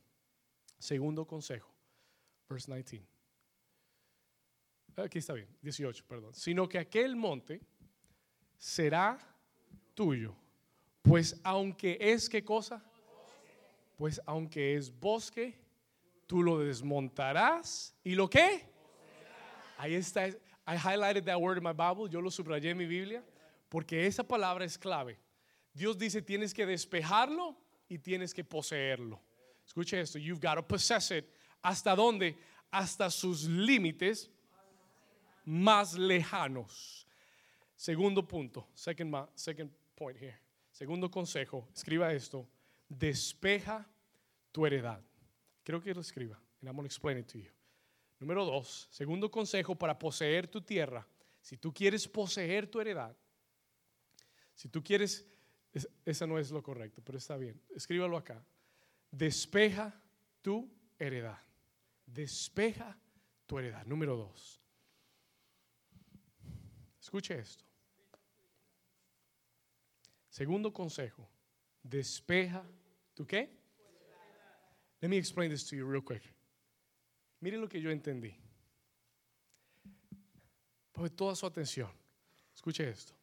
[0.80, 1.72] Segundo consejo.
[2.49, 3.08] Verse 19.
[4.97, 5.47] Aquí está bien.
[5.62, 6.34] 18, perdón.
[6.34, 7.62] Sino que aquel monte
[8.58, 9.20] será
[9.93, 10.36] tuyo.
[11.03, 12.84] Pues aunque es qué cosa?
[13.95, 15.53] Pues aunque es bosque,
[16.26, 18.66] tú lo desmontarás y lo qué?
[19.78, 20.30] Ahí está.
[20.30, 23.24] I highlighted that word in my Bible, yo lo subrayé en mi Biblia,
[23.70, 25.20] porque esa palabra es clave.
[25.76, 27.56] Dios dice, tienes que despejarlo
[27.89, 29.21] y tienes que poseerlo.
[29.65, 31.25] Escuche esto, you've got to possess it.
[31.61, 32.38] ¿Hasta dónde?
[32.71, 34.29] Hasta sus límites
[35.45, 37.05] más lejanos.
[37.75, 40.39] Segundo punto, second, second point here.
[40.71, 42.47] Segundo consejo, escriba esto,
[42.89, 43.88] despeja
[44.51, 45.01] tu heredad.
[45.63, 47.49] Creo que lo escriba, and I'm going to explain it to you.
[48.19, 51.07] Número dos, segundo consejo para poseer tu tierra.
[51.41, 53.15] Si tú quieres poseer tu heredad,
[54.53, 55.25] si tú quieres,
[56.05, 58.43] esa no es lo correcto, pero está bien, escríbalo acá.
[59.11, 59.93] Despeja
[60.41, 61.39] tu heredad.
[62.05, 62.97] Despeja
[63.45, 63.86] tu heredad.
[63.86, 64.61] Número dos.
[66.99, 67.63] Escuche esto.
[70.30, 71.30] Segundo consejo,
[71.82, 72.65] despeja
[73.13, 73.49] tu qué?
[75.01, 76.23] Let me explain this to you real quick.
[77.39, 78.36] Miren lo que yo entendí.
[80.91, 81.89] Ponme toda su atención.
[82.53, 83.14] Escuche esto.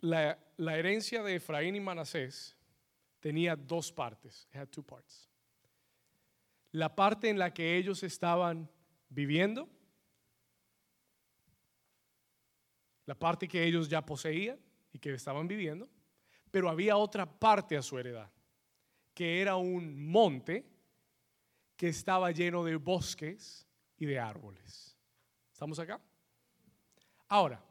[0.00, 2.56] La, herencia de Efraín y Manasés
[3.20, 4.48] tenía dos partes.
[4.70, 5.28] Two parts.
[6.72, 8.70] La parte en la que ellos estaban
[9.08, 9.68] viviendo,
[13.06, 14.60] la parte que ellos ya poseían
[14.92, 15.88] y que estaban viviendo,
[16.50, 18.30] pero había otra parte a su heredad,
[19.14, 20.64] que era un monte
[21.76, 24.96] que estaba lleno de bosques y de árboles.
[25.52, 26.00] ¿Estamos acá?
[27.28, 27.62] Ahora,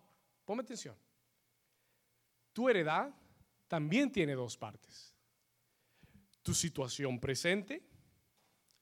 [0.43, 0.95] ponme atención.
[2.57, 3.13] Tu heredad
[3.67, 5.13] también tiene dos partes.
[6.41, 7.87] Tu situación presente,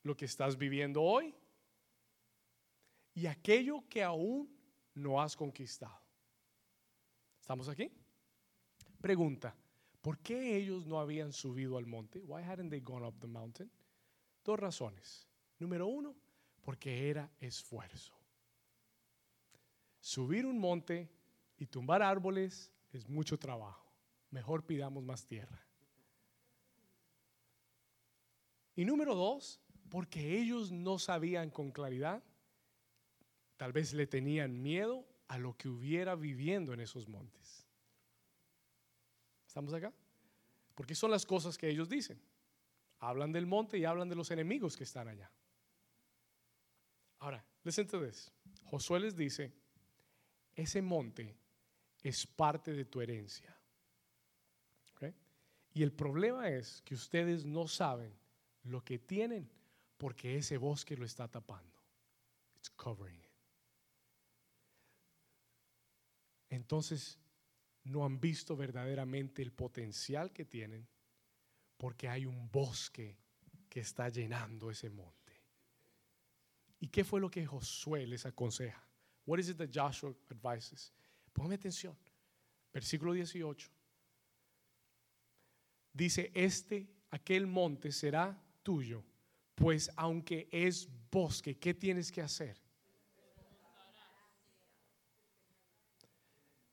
[0.02, 1.36] lo que estás viviendo hoy,
[3.14, 4.50] y aquello que aún
[4.94, 6.00] no has conquistado.
[7.42, 7.92] ¿Estamos aquí?
[9.02, 9.54] Pregunta,
[10.02, 12.22] ¿por qué ellos no habían subido al monte?
[12.22, 13.70] Why hadn't they gone up the mountain?
[14.46, 15.28] Dos razones.
[15.60, 16.16] Número uno,
[16.62, 18.18] porque era esfuerzo.
[20.00, 21.12] Subir un monte
[21.58, 23.92] y tumbar árboles es mucho trabajo.
[24.32, 25.66] Mejor pidamos más tierra.
[28.76, 32.24] Y número dos, porque ellos no sabían con claridad,
[33.58, 37.66] tal vez le tenían miedo a lo que hubiera viviendo en esos montes.
[39.48, 39.94] ¿Estamos acá?
[40.74, 42.22] Porque son las cosas que ellos dicen.
[43.00, 45.32] Hablan del monte y hablan de los enemigos que están allá.
[47.20, 48.32] Ahora, listen to this.
[48.66, 49.54] Josué les dice,
[50.56, 51.38] ese monte
[52.08, 53.52] es parte de tu herencia.
[55.74, 58.14] Y el problema es que ustedes no saben
[58.64, 59.52] lo que tienen
[59.98, 61.78] porque ese bosque lo está tapando.
[62.56, 63.22] It's covering.
[66.48, 67.20] Entonces,
[67.84, 70.88] no han visto verdaderamente el potencial que tienen
[71.76, 73.18] porque hay un bosque
[73.68, 75.34] que está llenando ese monte.
[76.80, 78.88] ¿Y qué fue lo que Josué les aconseja?
[79.26, 80.94] What is it that Joshua advises?
[81.36, 81.96] Póngame atención.
[82.74, 83.70] Versículo 18.
[85.92, 89.04] Dice, este, aquel monte será tuyo,
[89.54, 92.58] pues aunque es bosque, ¿qué tienes que hacer?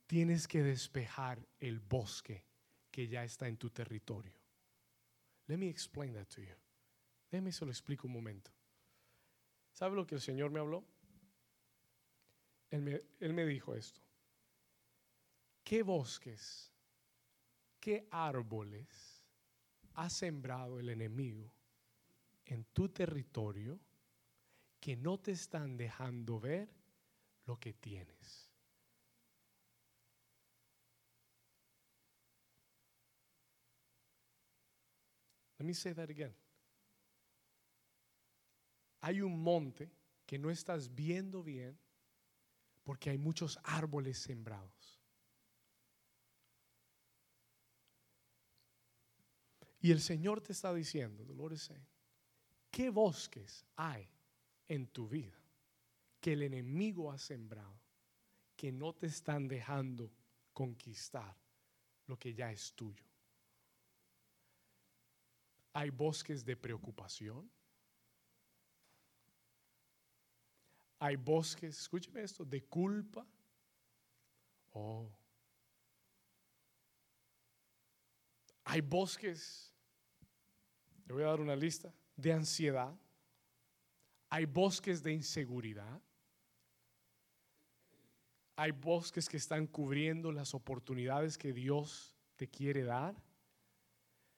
[0.06, 2.44] Tienes que despejar el bosque
[2.90, 4.38] que ya está en tu territorio.
[5.48, 6.54] Let me explain that to you.
[7.30, 8.52] Déjeme se lo explico un momento.
[9.72, 10.84] ¿Sabe lo que el Señor me habló?
[12.70, 14.00] Él me, él me dijo esto.
[15.72, 16.70] ¿Qué bosques,
[17.80, 19.24] qué árboles
[19.94, 21.50] ha sembrado el enemigo
[22.44, 23.80] en tu territorio
[24.78, 26.68] que no te están dejando ver
[27.46, 28.50] lo que tienes?
[35.56, 36.34] Let me say that again.
[39.00, 39.90] Hay un monte
[40.26, 41.78] que no estás viendo bien
[42.84, 44.91] porque hay muchos árboles sembrados.
[49.82, 51.72] Y el Señor te está diciendo, Dolores,
[52.70, 54.08] ¿qué bosques hay
[54.68, 55.36] en tu vida
[56.20, 57.80] que el enemigo ha sembrado
[58.54, 60.08] que no te están dejando
[60.52, 61.36] conquistar
[62.06, 63.04] lo que ya es tuyo?
[65.72, 67.50] Hay bosques de preocupación.
[71.00, 73.26] Hay bosques, escúcheme esto, de culpa.
[74.74, 75.10] Oh.
[78.64, 79.71] Hay bosques,
[81.06, 82.94] le voy a dar una lista, de ansiedad.
[84.28, 86.00] Hay bosques de inseguridad.
[88.56, 93.14] Hay bosques que están cubriendo las oportunidades que Dios te quiere dar,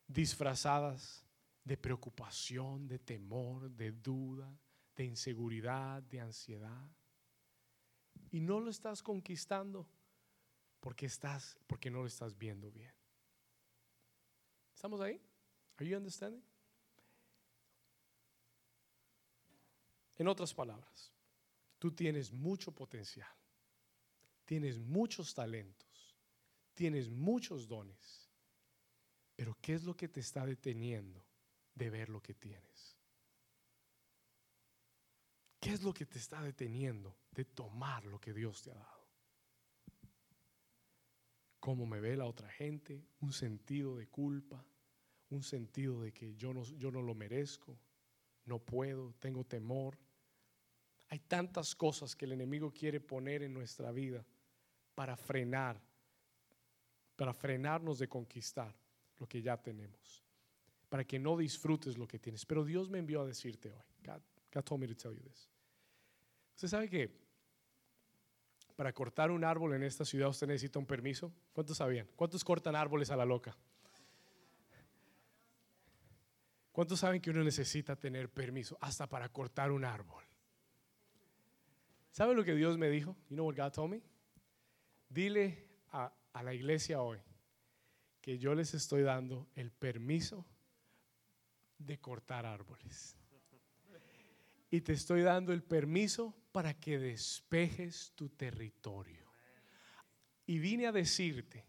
[0.06, 1.24] disfrazadas
[1.64, 4.56] de preocupación, de temor, de duda,
[4.94, 6.88] de inseguridad, de ansiedad.
[8.30, 9.88] Y no lo estás conquistando
[10.80, 12.92] porque estás porque no lo estás viendo bien.
[14.74, 15.20] ¿Estamos ahí?
[15.78, 16.42] Are you understanding?
[20.16, 21.12] En otras palabras,
[21.78, 23.28] tú tienes mucho potencial.
[24.44, 26.16] Tienes muchos talentos.
[26.74, 28.30] Tienes muchos dones.
[29.36, 31.24] Pero ¿qué es lo que te está deteniendo
[31.74, 32.96] de ver lo que tienes?
[35.58, 39.08] ¿Qué es lo que te está deteniendo de tomar lo que Dios te ha dado?
[41.58, 43.02] ¿Cómo me ve la otra gente?
[43.20, 44.62] Un sentido de culpa,
[45.30, 47.78] un sentido de que yo no, yo no lo merezco,
[48.46, 49.98] no puedo, tengo temor.
[51.08, 54.24] Hay tantas cosas que el enemigo quiere poner en nuestra vida
[54.94, 55.80] para frenar,
[57.16, 58.74] para frenarnos de conquistar
[59.18, 60.24] lo que ya tenemos
[60.94, 62.46] para que no disfrutes lo que tienes.
[62.46, 63.82] Pero Dios me envió a decirte hoy.
[64.04, 65.50] God, told me to tell you this.
[66.54, 67.10] Usted sabe que
[68.76, 71.32] para cortar un árbol en esta ciudad usted necesita un permiso.
[71.52, 72.08] ¿Cuántos sabían?
[72.14, 73.56] ¿Cuántos cortan árboles a la loca?
[76.74, 80.24] ¿Cuántos saben que uno necesita tener permiso hasta para cortar un árbol?
[82.10, 83.16] ¿Sabe lo que Dios me dijo?
[83.30, 84.02] You know what God told me?
[85.08, 87.20] Dile a, a la iglesia hoy
[88.20, 90.44] que yo les estoy dando el permiso
[91.78, 93.16] de cortar árboles.
[94.68, 99.30] Y te estoy dando el permiso para que despejes tu territorio.
[100.44, 101.66] Y vine a decirte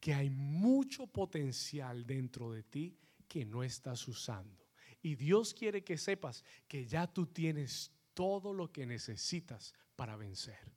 [0.00, 2.96] que hay mucho potencial dentro de ti
[3.28, 4.66] que no estás usando.
[5.02, 10.72] Y Dios quiere que sepas que ya tú tienes todo lo que necesitas para vencer.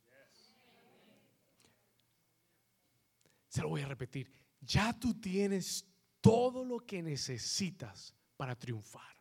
[3.48, 4.32] Se lo voy a repetir.
[4.62, 5.86] Ya tú tienes
[6.22, 9.16] todo lo que necesitas para triunfar.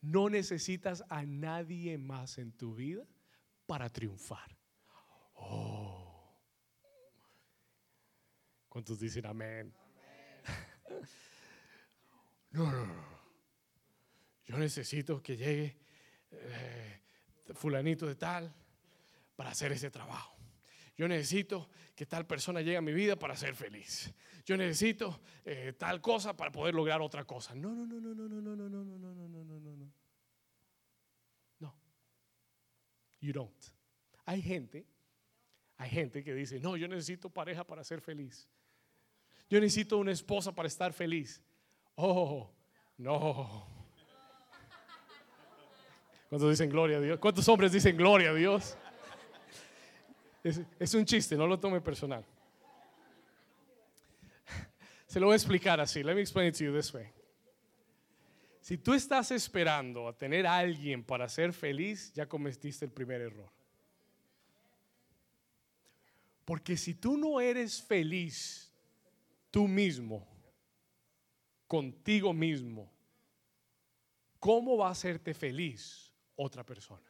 [0.00, 3.04] No necesitas a nadie más en tu vida
[3.66, 4.56] para triunfar.
[5.34, 6.38] Oh.
[8.68, 9.74] ¿Cuántos dicen amén?
[12.50, 13.18] No, no, no.
[14.44, 15.76] Yo necesito que llegue
[16.30, 17.00] eh,
[17.54, 18.54] fulanito de tal
[19.36, 20.36] para hacer ese trabajo.
[20.96, 24.12] Yo necesito que tal persona llegue a mi vida para ser feliz.
[24.44, 25.20] Yo necesito
[25.76, 27.54] tal cosa para poder lograr otra cosa.
[27.54, 29.92] No, no, no, no, no, no, no, no, no, no, no, no, no, no, no.
[31.60, 31.74] No.
[33.20, 33.64] You don't.
[34.24, 34.86] Hay gente,
[35.76, 38.48] hay gente que dice, no, yo necesito pareja para ser feliz.
[39.48, 41.40] Yo necesito una esposa para estar feliz.
[42.00, 42.48] Oh,
[42.98, 43.66] no.
[46.28, 47.18] ¿Cuántos dicen gloria a Dios?
[47.18, 48.76] ¿Cuántos hombres dicen gloria a Dios?
[50.78, 52.24] Es, un chiste, no lo tome personal.
[55.08, 56.04] Se lo voy a explicar así.
[56.04, 57.06] Let me explain it to you this way.
[58.60, 63.22] Si tú estás esperando a tener a alguien para ser feliz, ya cometiste el primer
[63.22, 63.50] error.
[66.44, 68.72] Porque si tú no eres feliz
[69.50, 70.37] tú mismo,
[71.68, 72.90] contigo mismo,
[74.40, 77.06] ¿cómo va a hacerte feliz otra persona?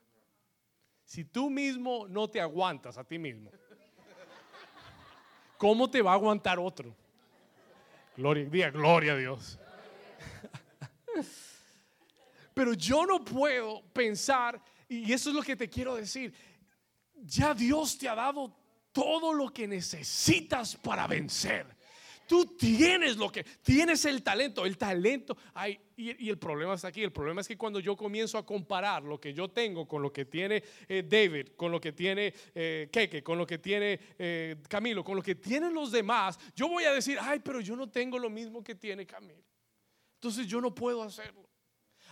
[1.04, 3.50] Si tú mismo no te aguantas a ti mismo,
[5.56, 6.94] ¿cómo te va a aguantar otro?
[8.16, 9.58] Gloria, gloria a Dios.
[12.52, 16.34] Pero yo no puedo pensar, y eso es lo que te quiero decir,
[17.14, 18.52] ya Dios te ha dado
[18.90, 21.77] todo lo que necesitas para vencer.
[22.28, 25.34] Tú tienes lo que, tienes el talento, el talento.
[25.54, 27.02] Ay, y, el problema está aquí.
[27.02, 30.12] El problema es que cuando yo comienzo a comparar lo que yo tengo con lo
[30.12, 34.56] que tiene eh, David, con lo que tiene eh, Keke, con lo que tiene eh,
[34.68, 37.88] Camilo, con lo que tienen los demás, yo voy a decir, ay, pero yo no
[37.88, 39.42] tengo lo mismo que tiene Camilo.
[40.16, 41.48] Entonces yo no puedo hacerlo.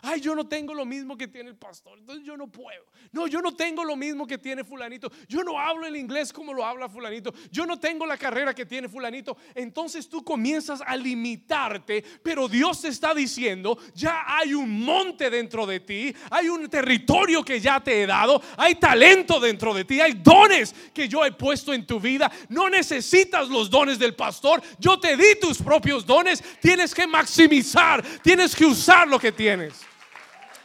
[0.02, 2.84] Ay, yo no tengo lo mismo que tiene el pastor, entonces yo no puedo.
[3.12, 5.10] No, yo no tengo lo mismo que tiene fulanito.
[5.26, 7.32] Yo no hablo el inglés como lo habla fulanito.
[7.50, 9.36] Yo no tengo la carrera que tiene fulanito.
[9.54, 15.66] Entonces tú comienzas a limitarte, pero Dios te está diciendo, ya hay un monte dentro
[15.66, 20.00] de ti, hay un territorio que ya te he dado, hay talento dentro de ti,
[20.00, 22.30] hay dones que yo he puesto en tu vida.
[22.48, 28.04] No necesitas los dones del pastor, yo te di tus propios dones, tienes que maximizar,
[28.22, 29.86] tienes que usar lo que tienes.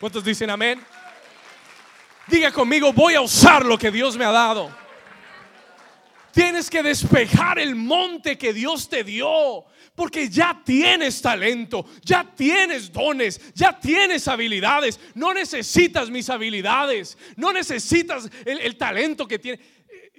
[0.01, 0.81] ¿Cuántos dicen amén?
[2.25, 4.75] Diga conmigo, voy a usar lo que Dios me ha dado.
[6.33, 9.63] Tienes que despejar el monte que Dios te dio.
[9.93, 14.99] Porque ya tienes talento, ya tienes dones, ya tienes habilidades.
[15.13, 19.59] No necesitas mis habilidades, no necesitas el, talento que tienes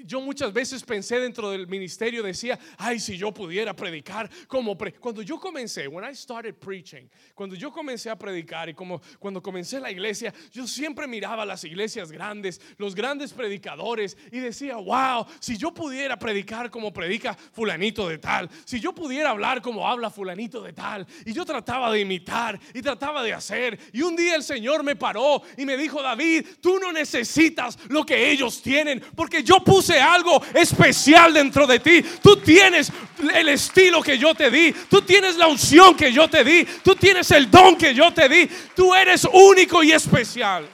[0.05, 4.77] yo muchas veces pensé dentro del ministerio, decía, ay, si yo pudiera predicar como...
[5.01, 9.43] cuando yo comencé, when I started preaching, cuando yo comencé a predicar y como cuando
[9.43, 15.27] comencé la iglesia, yo siempre miraba las iglesias grandes, los grandes predicadores y decía, wow,
[15.41, 20.11] si yo pudiera predicar como predica fulanito de tal, si yo pudiera hablar como habla
[20.11, 24.37] fulanito de tal, y yo trataba de imitar y trataba de hacer, y un día
[24.37, 29.03] el Señor me paró y me dijo, David, tú no necesitas lo que ellos tienen,
[29.15, 32.03] porque yo puse algo especial dentro de ti.
[32.23, 32.93] Tú tienes
[33.35, 34.73] el estilo que yo te di.
[34.89, 36.65] Tú tienes la unción que yo te di.
[36.83, 38.49] Tú tienes el don que yo te di.
[38.75, 40.67] Tú eres único y especial.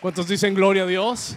[0.00, 1.36] ¿Cuántos dicen gloria a Dios?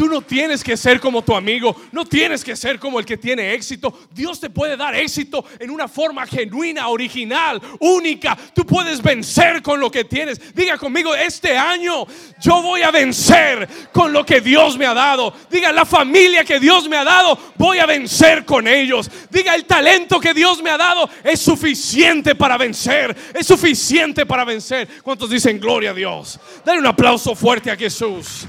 [0.00, 3.18] Tú no tienes que ser como tu amigo, no tienes que ser como el que
[3.18, 4.08] tiene éxito.
[4.10, 8.34] Dios te puede dar éxito en una forma genuina, original, única.
[8.54, 10.54] Tú puedes vencer con lo que tienes.
[10.54, 12.06] Diga conmigo, este año
[12.40, 15.34] yo voy a vencer con lo que Dios me ha dado.
[15.50, 19.10] Diga, la familia que Dios me ha dado, voy a vencer con ellos.
[19.28, 23.14] Diga, el talento que Dios me ha dado es suficiente para vencer.
[23.34, 24.88] Es suficiente para vencer.
[25.02, 26.40] ¿Cuántos dicen gloria a Dios?
[26.64, 28.46] Dale un aplauso fuerte a Jesús.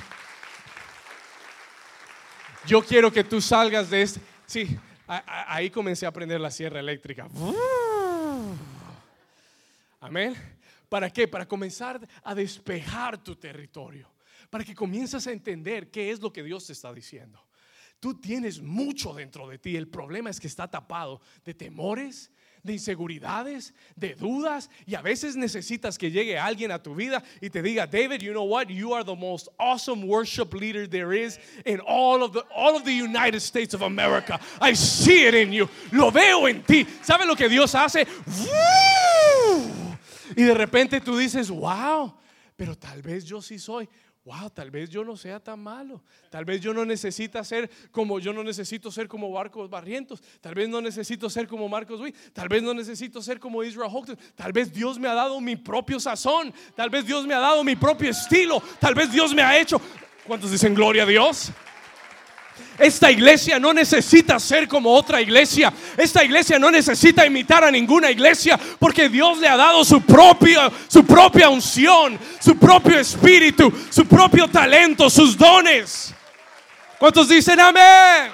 [2.68, 4.22] Yo quiero que tú salgas de este.
[4.46, 7.28] Sí, ahí comencé a aprender la sierra eléctrica.
[10.00, 10.36] Amén.
[10.90, 11.28] ¿Para qué?
[11.28, 14.10] Para comenzar a despejar tu territorio.
[14.50, 17.42] Para que comiences a entender qué es lo que Dios te está diciendo.
[18.00, 19.76] Tú tienes mucho dentro de ti.
[19.78, 22.32] El problema es que está tapado de temores,
[22.64, 27.50] de inseguridades, de dudas y a veces necesitas que llegue alguien a tu vida y
[27.50, 28.70] te diga, David, you know what?
[28.70, 32.84] You are the most awesome worship leader there is in all of the all of
[32.84, 34.40] the United States of America.
[34.60, 35.70] I see it in you.
[35.92, 36.86] Lo veo en ti.
[37.02, 38.06] ¿Sabe lo que Dios hace?
[40.36, 42.14] Y de repente tú dices, "Wow,
[42.56, 43.90] pero tal vez yo sí soy
[44.24, 46.04] wow, tal vez yo no sea tan malo.
[46.30, 50.22] Tal vez yo no necesito ser como yo no necesito ser como Marcos Barrientos.
[50.40, 52.16] Tal vez no necesito ser como Marcos Witt.
[52.34, 54.18] Tal vez no necesito ser como Israel Houghton.
[54.36, 56.54] Tal vez Dios me ha dado mi propio sazón.
[56.76, 58.62] Tal vez Dios me ha dado mi propio estilo.
[58.80, 59.82] Tal vez Dios me ha hecho.
[60.26, 61.52] ¿Cuántos dicen gloria a Dios?
[62.82, 65.72] Esta iglesia no necesita ser como otra iglesia.
[65.96, 70.72] Esta iglesia no necesita imitar a ninguna iglesia porque Dios le ha dado su propia
[70.88, 76.14] su propia unción, su propio espíritu, su propio talento, sus dones.
[76.98, 78.32] ¿Cuántos dicen amén?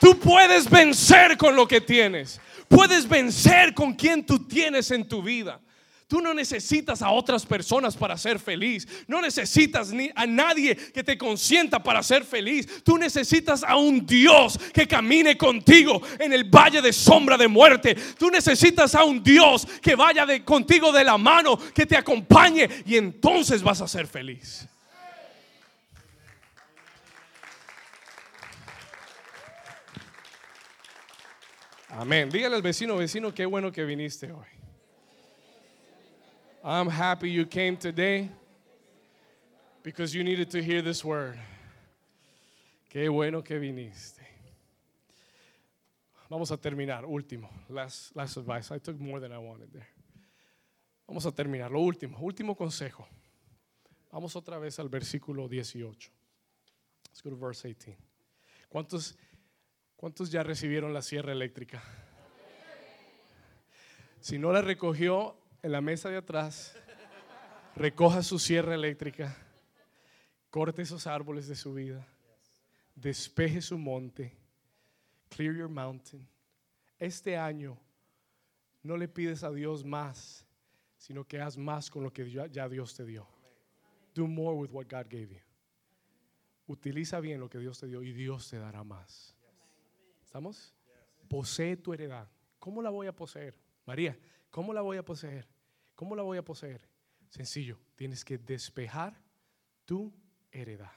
[0.00, 2.40] Tú puedes vencer con lo que tienes.
[2.68, 5.60] Puedes vencer con quien tú tienes en tu vida.
[6.08, 8.86] Tú no necesitas a otras personas para ser feliz.
[9.08, 12.84] No necesitas ni a nadie que te consienta para ser feliz.
[12.84, 17.96] Tú necesitas a un Dios que camine contigo en el valle de sombra de muerte.
[18.16, 22.68] Tú necesitas a un Dios que vaya de, contigo de la mano, que te acompañe
[22.86, 24.68] y entonces vas a ser feliz.
[31.88, 32.30] Amén.
[32.30, 34.55] Dígale al vecino, vecino, qué bueno que viniste hoy.
[36.68, 38.28] I'm happy you came today
[39.84, 41.38] because you needed to hear this word.
[42.90, 44.20] Qué bueno que viniste.
[46.28, 47.04] Vamos a terminar.
[47.04, 47.48] Último.
[47.68, 48.72] Last, last advice.
[48.72, 49.86] I took more than I wanted there.
[51.06, 51.70] Vamos a terminar.
[51.70, 52.18] Lo último.
[52.20, 53.06] Último consejo.
[54.10, 56.10] Vamos otra vez al versículo 18.
[57.06, 57.96] Let's go to verse 18.
[58.68, 59.16] ¿Cuántos,
[59.94, 61.80] ¿Cuántos ya recibieron la sierra eléctrica?
[64.20, 65.36] Si no la recogió
[65.66, 66.76] en la mesa de atrás,
[67.74, 69.36] recoja su sierra eléctrica,
[70.48, 72.06] corte esos árboles de su vida,
[72.94, 74.32] despeje su monte,
[75.28, 76.24] clear your mountain.
[77.00, 77.76] Este año
[78.84, 80.46] no le pides a Dios más,
[80.98, 83.26] sino que haz más con lo que ya Dios te dio.
[84.14, 85.40] Do more with what God gave you.
[86.68, 89.34] Utiliza bien lo que Dios te dio y Dios te dará más.
[90.22, 90.72] ¿Estamos?
[91.28, 92.28] Posee tu heredad.
[92.60, 93.58] ¿Cómo la voy a poseer?
[93.84, 94.16] María,
[94.48, 95.55] ¿cómo la voy a poseer?
[95.96, 96.80] ¿Cómo la voy a poseer?
[97.28, 99.20] Sencillo, tienes que despejar
[99.84, 100.12] tu
[100.52, 100.92] heredad.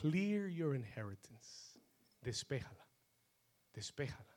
[0.00, 1.80] Clear your inheritance.
[2.20, 2.86] Despéjala.
[3.72, 4.36] Despéjala.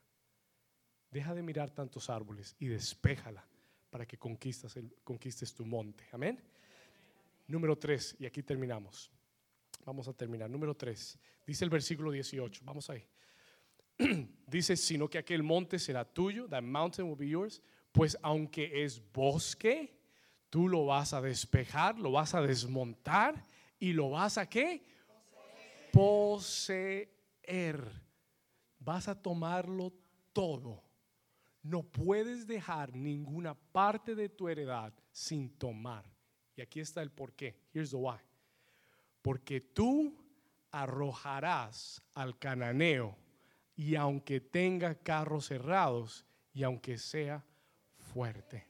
[1.12, 3.46] Deja de mirar tantos árboles y despéjala
[3.90, 6.06] para que conquistes, el, conquistes tu monte.
[6.12, 6.40] Amén.
[7.48, 9.12] Número 3, y aquí terminamos.
[9.86, 10.50] Vamos a terminar.
[10.50, 12.62] Número 3, dice el versículo 18.
[12.64, 13.06] Vamos ahí.
[14.48, 19.02] dice, sino que aquel monte será tuyo, that mountain will be yours, pues aunque es
[19.12, 19.98] bosque,
[20.50, 23.46] tú lo vas a despejar, lo vas a desmontar
[23.80, 24.84] y lo vas a qué?
[25.92, 27.10] Poseer.
[28.80, 29.94] Vas a tomarlo
[30.34, 30.84] todo.
[31.62, 36.06] No puedes dejar ninguna parte de tu heredad sin tomar.
[36.56, 37.58] Y aquí está el por qué.
[37.74, 38.18] Here's the why.
[39.22, 40.16] Porque tú
[40.72, 43.18] arrojarás al cananeo
[43.76, 47.44] y aunque tenga carros cerrados y aunque sea
[48.14, 48.66] fuerte.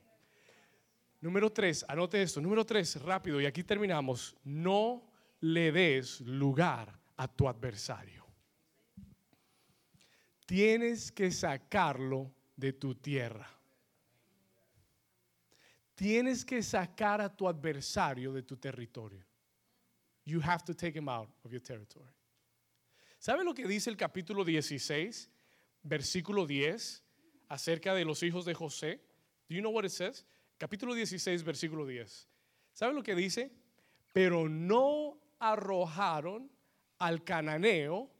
[1.21, 2.39] Número tres, anote esto.
[2.39, 4.35] Número tres, rápido, y aquí terminamos.
[4.43, 5.09] No
[5.41, 8.25] le des lugar a tu adversario.
[10.45, 13.47] Tienes que sacarlo de tu tierra.
[15.95, 19.25] Tienes que sacar a tu adversario de tu territorio.
[20.25, 22.13] You have to take him out of your territory.
[23.19, 25.29] ¿Sabe lo que dice el capítulo 16,
[25.83, 27.03] versículo 10,
[27.49, 29.01] acerca de los hijos de José?
[29.49, 30.23] Do you know what it says?
[30.59, 32.27] Capítulo 16, versículo 10.
[32.71, 33.49] ¿Sabe lo que dice?
[34.13, 36.49] Pero no arrojaron
[36.99, 38.11] al cananeo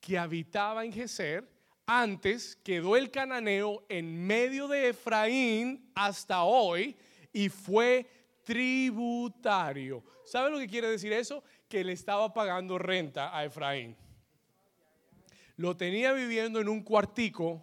[0.00, 1.44] que habitaba en Geser.
[1.86, 6.96] Antes quedó el cananeo en medio de Efraín hasta hoy
[7.32, 8.06] y fue
[8.44, 10.04] tributario.
[10.24, 11.42] ¿Sabe lo que quiere decir eso?
[11.68, 13.96] Que le estaba pagando renta a Efraín.
[15.56, 17.60] Lo tenía viviendo en un cuartico,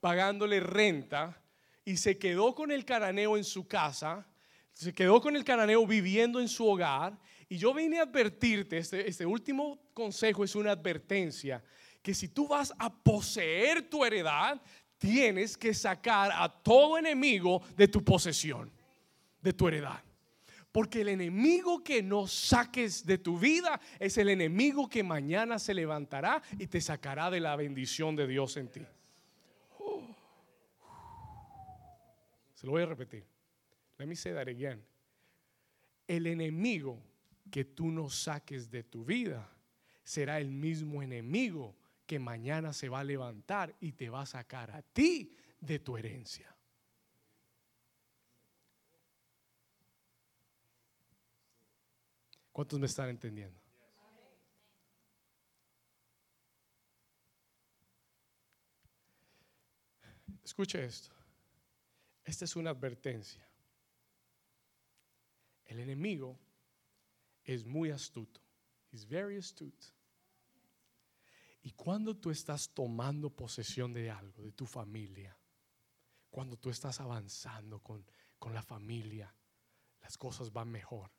[0.00, 1.40] pagándole renta
[1.86, 4.26] y se quedó con el cananeo en su casa,
[4.72, 7.16] se quedó con el cananeo viviendo en su hogar.
[7.48, 11.62] Y yo vine a advertirte, este, este último consejo es una advertencia,
[12.02, 14.60] que si tú vas a poseer tu heredad,
[14.98, 18.70] tienes que sacar a todo enemigo de tu posesión,
[19.40, 20.02] de tu heredad.
[20.72, 25.72] Porque el enemigo que no saques de tu vida es el enemigo que mañana se
[25.72, 28.82] levantará y te sacará de la bendición de Dios en ti.
[32.66, 33.24] Lo voy a repetir.
[33.96, 34.84] Let me say that again.
[36.08, 37.00] El enemigo
[37.48, 39.48] que tú no saques de tu vida
[40.02, 41.76] será el mismo enemigo
[42.08, 45.96] que mañana se va a levantar y te va a sacar a ti de tu
[45.96, 46.52] herencia.
[52.50, 53.60] ¿Cuántos me están entendiendo?
[60.42, 61.15] Escuche esto.
[62.26, 63.48] Esta es una advertencia.
[65.64, 66.36] El enemigo
[67.44, 68.40] es muy astuto.
[68.92, 69.86] He's very astute.
[71.62, 75.36] Y cuando tú estás tomando posesión de algo, de tu familia,
[76.28, 78.04] cuando tú estás avanzando con,
[78.40, 79.32] con la familia,
[80.02, 81.12] las cosas van mejor.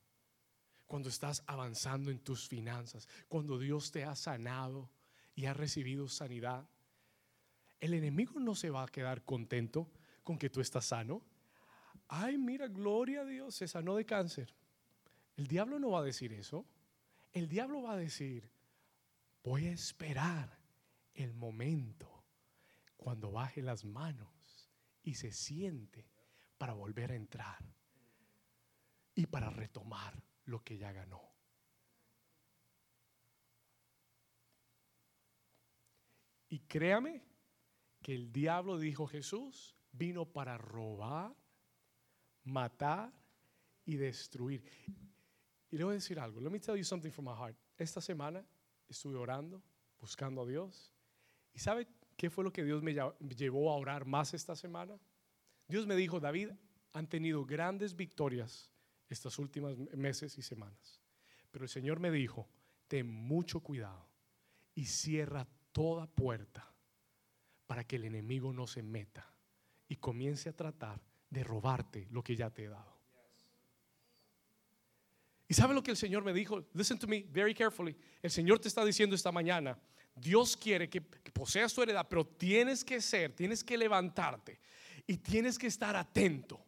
[0.86, 4.90] Cuando estás avanzando en tus finanzas, cuando Dios te ha sanado
[5.36, 6.70] y ha recibido sanidad,
[7.80, 9.90] el enemigo no se va a quedar contento
[10.28, 11.22] con que tú estás sano.
[12.10, 14.54] Ay, mira, gloria a Dios, se sanó de cáncer.
[15.38, 16.66] El diablo no va a decir eso.
[17.32, 18.52] El diablo va a decir,
[19.42, 20.60] voy a esperar
[21.14, 22.26] el momento
[22.98, 24.70] cuando baje las manos
[25.02, 26.06] y se siente
[26.58, 27.64] para volver a entrar
[29.16, 31.22] y para retomar lo que ya ganó.
[36.50, 37.24] Y créame
[38.02, 41.36] que el diablo dijo Jesús, vino para robar,
[42.44, 43.14] matar
[43.86, 44.64] y destruir.
[45.70, 46.40] Y le voy a decir algo.
[46.40, 47.58] Let me tell you something from my heart.
[47.78, 48.46] Esta semana
[48.88, 49.62] estuve orando,
[50.00, 50.94] buscando a Dios.
[51.54, 51.88] Y sabe,
[52.18, 52.96] ¿Qué fue lo que Dios me
[53.36, 55.00] llevó a orar más esta semana?
[55.68, 56.50] Dios me dijo, David,
[56.92, 58.72] han tenido grandes victorias
[59.08, 61.00] estas últimas meses y semanas.
[61.52, 62.50] Pero el Señor me dijo,
[62.88, 64.10] ten mucho cuidado
[64.74, 66.74] y cierra toda puerta
[67.68, 69.37] para que el enemigo no se meta
[69.90, 71.00] y comience a tratar
[71.30, 72.98] de robarte lo que ya te he dado.
[75.48, 76.66] ¿Y sabe lo que el Señor me dijo?
[76.74, 77.96] Listen to me very carefully.
[78.22, 79.78] El Señor te está diciendo esta mañana,
[80.14, 84.60] Dios quiere que, poseas tu heredad, pero tienes que ser, tienes que levantarte
[85.06, 86.64] y tienes que estar atento.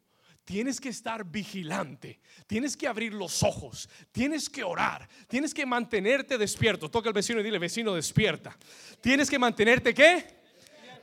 [0.45, 6.39] Tienes que estar vigilante, tienes que abrir los ojos, tienes que orar, tienes que mantenerte
[6.39, 6.89] despierto.
[6.89, 8.57] Toca al vecino y dile, vecino, despierta.
[8.99, 10.25] Tienes que mantenerte qué?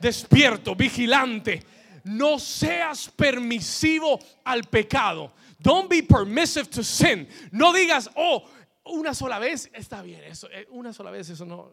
[0.01, 1.63] Despierto, vigilante.
[2.03, 5.31] No seas permisivo al pecado.
[5.59, 7.27] Don't be permissive to sin.
[7.51, 8.43] No digas, oh,
[8.85, 11.71] una sola vez está bien, eso, eh, una sola vez, eso no,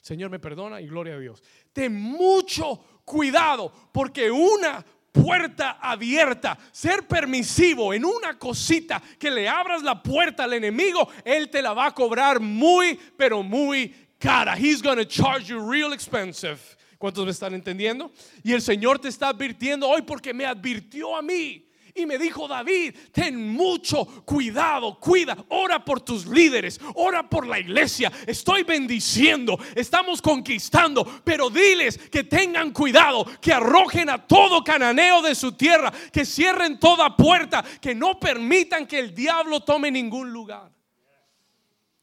[0.00, 1.42] Señor me perdona y gloria a Dios.
[1.72, 9.82] Ten mucho cuidado, porque una puerta abierta, ser permisivo en una cosita que le abras
[9.82, 14.56] la puerta al enemigo, él te la va a cobrar muy, pero muy cara.
[14.56, 16.60] He's gonna charge you real expensive.
[17.00, 18.12] ¿Cuántos me están entendiendo?
[18.42, 21.66] Y el Señor te está advirtiendo hoy porque me advirtió a mí.
[21.94, 27.58] Y me dijo David, ten mucho cuidado, cuida, ora por tus líderes, ora por la
[27.58, 28.12] iglesia.
[28.26, 35.34] Estoy bendiciendo, estamos conquistando, pero diles que tengan cuidado, que arrojen a todo cananeo de
[35.34, 40.70] su tierra, que cierren toda puerta, que no permitan que el diablo tome ningún lugar.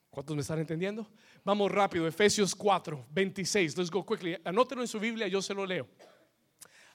[0.09, 1.07] ¿Cuántos me están entendiendo?
[1.47, 3.77] Vamos rápido, Efesios 4, 26.
[3.77, 4.35] Let's go quickly.
[4.43, 5.87] Anótelo en su Biblia, yo se lo leo.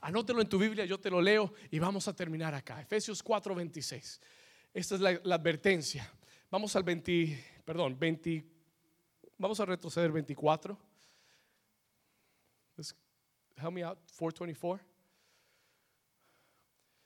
[0.02, 2.78] Anótelo en tu Biblia, yo te lo leo y vamos a terminar acá.
[2.78, 4.20] Efesios 4, 26.
[4.74, 6.06] Esta es la, advertencia.
[6.50, 8.44] Vamos al 20, perdón, 20,
[9.38, 10.78] vamos a retroceder 24.
[13.56, 14.86] help me out, 424.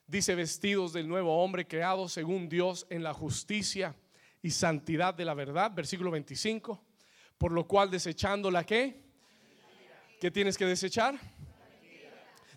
[0.05, 3.95] Dice vestidos del nuevo hombre creado según Dios en la justicia
[4.41, 6.86] y santidad de la verdad, versículo 25,
[7.37, 9.03] por lo cual desechando la que,
[10.19, 11.19] ¿qué tienes que desechar?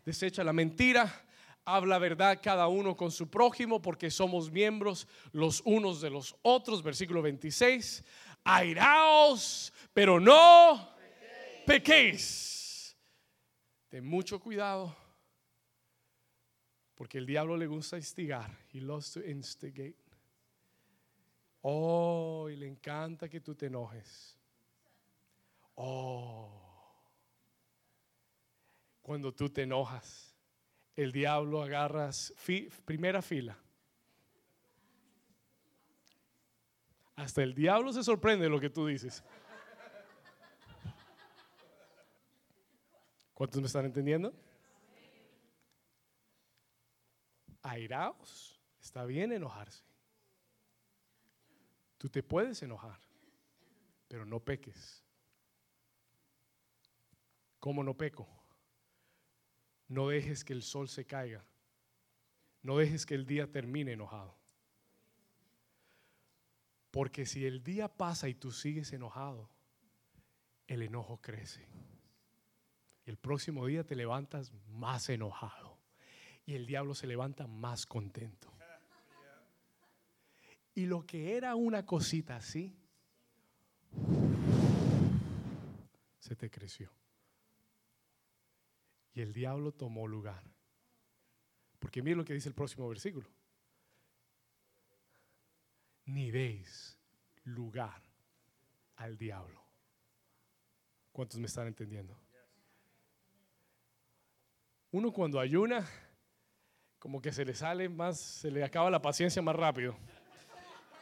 [0.04, 1.24] desecha la mentira,
[1.64, 6.82] habla verdad cada uno con su prójimo, porque somos miembros los unos de los otros.
[6.82, 8.04] Versículo 26.
[8.44, 10.94] Airaos, pero no
[11.66, 12.96] pequéis.
[13.88, 14.96] Ten mucho cuidado,
[16.94, 18.56] porque el diablo le gusta instigar.
[18.72, 19.96] He loves to instigate.
[21.62, 24.39] Oh, y le encanta que tú te enojes.
[25.82, 26.20] Oh
[29.10, 30.36] cuando tú te enojas.
[30.94, 32.32] El diablo agarras
[32.84, 33.58] primera fila.
[37.16, 39.24] Hasta el diablo se sorprende de lo que tú dices.
[43.34, 44.32] ¿Cuántos me están entendiendo?
[47.62, 48.60] Airaos.
[48.80, 49.82] Está bien enojarse.
[51.98, 53.00] Tú te puedes enojar,
[54.06, 55.04] pero no peques.
[57.60, 58.26] ¿Cómo no peco?
[59.88, 61.44] No dejes que el sol se caiga.
[62.62, 64.34] No dejes que el día termine enojado.
[66.90, 69.48] Porque si el día pasa y tú sigues enojado,
[70.66, 71.66] el enojo crece.
[73.04, 75.78] El próximo día te levantas más enojado.
[76.46, 78.52] Y el diablo se levanta más contento.
[80.74, 82.76] Y lo que era una cosita así,
[86.18, 86.90] se te creció.
[89.20, 90.42] El diablo tomó lugar.
[91.78, 93.28] Porque mire lo que dice el próximo versículo.
[96.06, 96.98] Ni deis
[97.44, 98.02] lugar
[98.96, 99.62] al diablo.
[101.12, 102.18] ¿Cuántos me están entendiendo?
[104.92, 105.86] Uno cuando ayuna,
[106.98, 109.96] como que se le sale más, se le acaba la paciencia más rápido.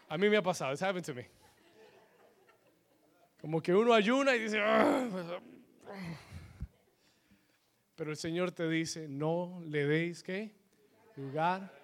[0.08, 1.28] A mí me ha pasado, it's happened to me.
[3.40, 5.26] Como que uno ayuna y dice, ah, pues,
[7.98, 10.54] pero el Señor te dice, no le deis que
[11.16, 11.74] lugar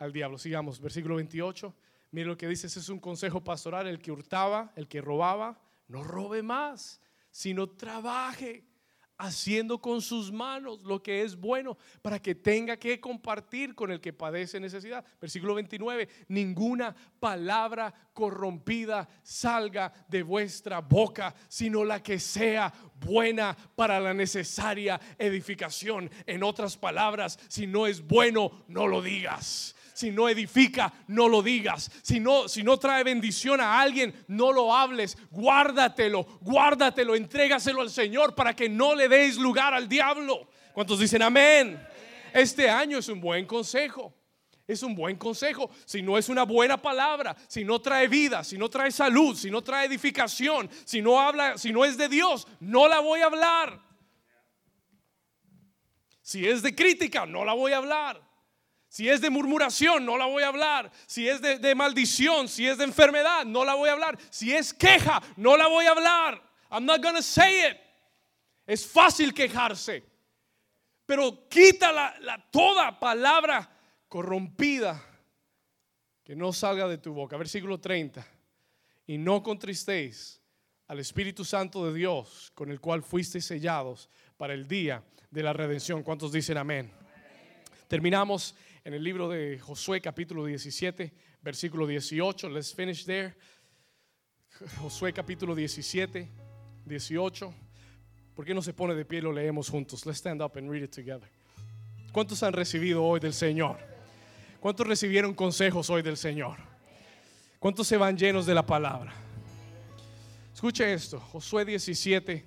[0.00, 0.36] al diablo.
[0.36, 1.72] Sigamos, versículo 28.
[2.10, 5.56] Mira lo que dice, ese es un consejo pastoral, el que hurtaba, el que robaba,
[5.86, 7.00] no robe más,
[7.30, 8.64] sino trabaje
[9.18, 14.00] haciendo con sus manos lo que es bueno para que tenga que compartir con el
[14.00, 15.04] que padece necesidad.
[15.20, 24.00] Versículo 29, ninguna palabra corrompida salga de vuestra boca, sino la que sea buena para
[24.00, 26.10] la necesaria edificación.
[26.26, 29.74] En otras palabras, si no es bueno, no lo digas.
[29.94, 31.90] Si no edifica, no lo digas.
[32.02, 35.16] Si no, si no trae bendición a alguien, no lo hables.
[35.30, 40.48] Guárdatelo, guárdatelo, entrégaselo al Señor para que no le deis lugar al diablo.
[40.72, 41.80] ¿Cuántos dicen amén?
[42.32, 44.12] Este año es un buen consejo.
[44.66, 45.70] Es un buen consejo.
[45.84, 49.50] Si no es una buena palabra, si no trae vida, si no trae salud, si
[49.50, 53.26] no trae edificación, si no habla, si no es de Dios, no la voy a
[53.26, 53.80] hablar.
[56.20, 58.33] Si es de crítica, no la voy a hablar.
[58.94, 60.88] Si es de murmuración, no la voy a hablar.
[61.04, 64.16] Si es de, maldición, si es de enfermedad, no la voy a hablar.
[64.30, 66.40] Si es queja, no la voy a hablar.
[66.70, 67.76] I'm not gonna say it.
[68.64, 70.04] Es fácil quejarse.
[71.06, 73.68] Pero quita la, toda palabra
[74.08, 75.04] corrompida
[76.22, 77.36] que no salga de tu boca.
[77.36, 78.24] Versículo 30.
[79.08, 80.40] Y no contristéis
[80.86, 85.02] al Espíritu Santo de Dios, con el cual fuisteis sellados para el día
[85.32, 86.04] de la redención.
[86.04, 86.92] ¿Cuántos dicen amén?
[87.88, 88.54] Terminamos
[88.84, 92.50] en el libro de Josué capítulo 17, versículo 18.
[92.50, 93.34] Let's finish there.
[94.78, 96.28] Josué capítulo 17,
[96.84, 97.54] 18.
[98.34, 100.04] ¿Por qué no se pone de pie y lo leemos juntos?
[100.04, 101.30] Let's stand up and read it together.
[102.12, 103.78] ¿Cuántos han recibido hoy del Señor?
[104.60, 106.58] ¿Cuántos recibieron consejos hoy del Señor?
[107.58, 109.14] ¿Cuántos se van llenos de la palabra?
[110.52, 112.44] Escuche esto, Josué 17,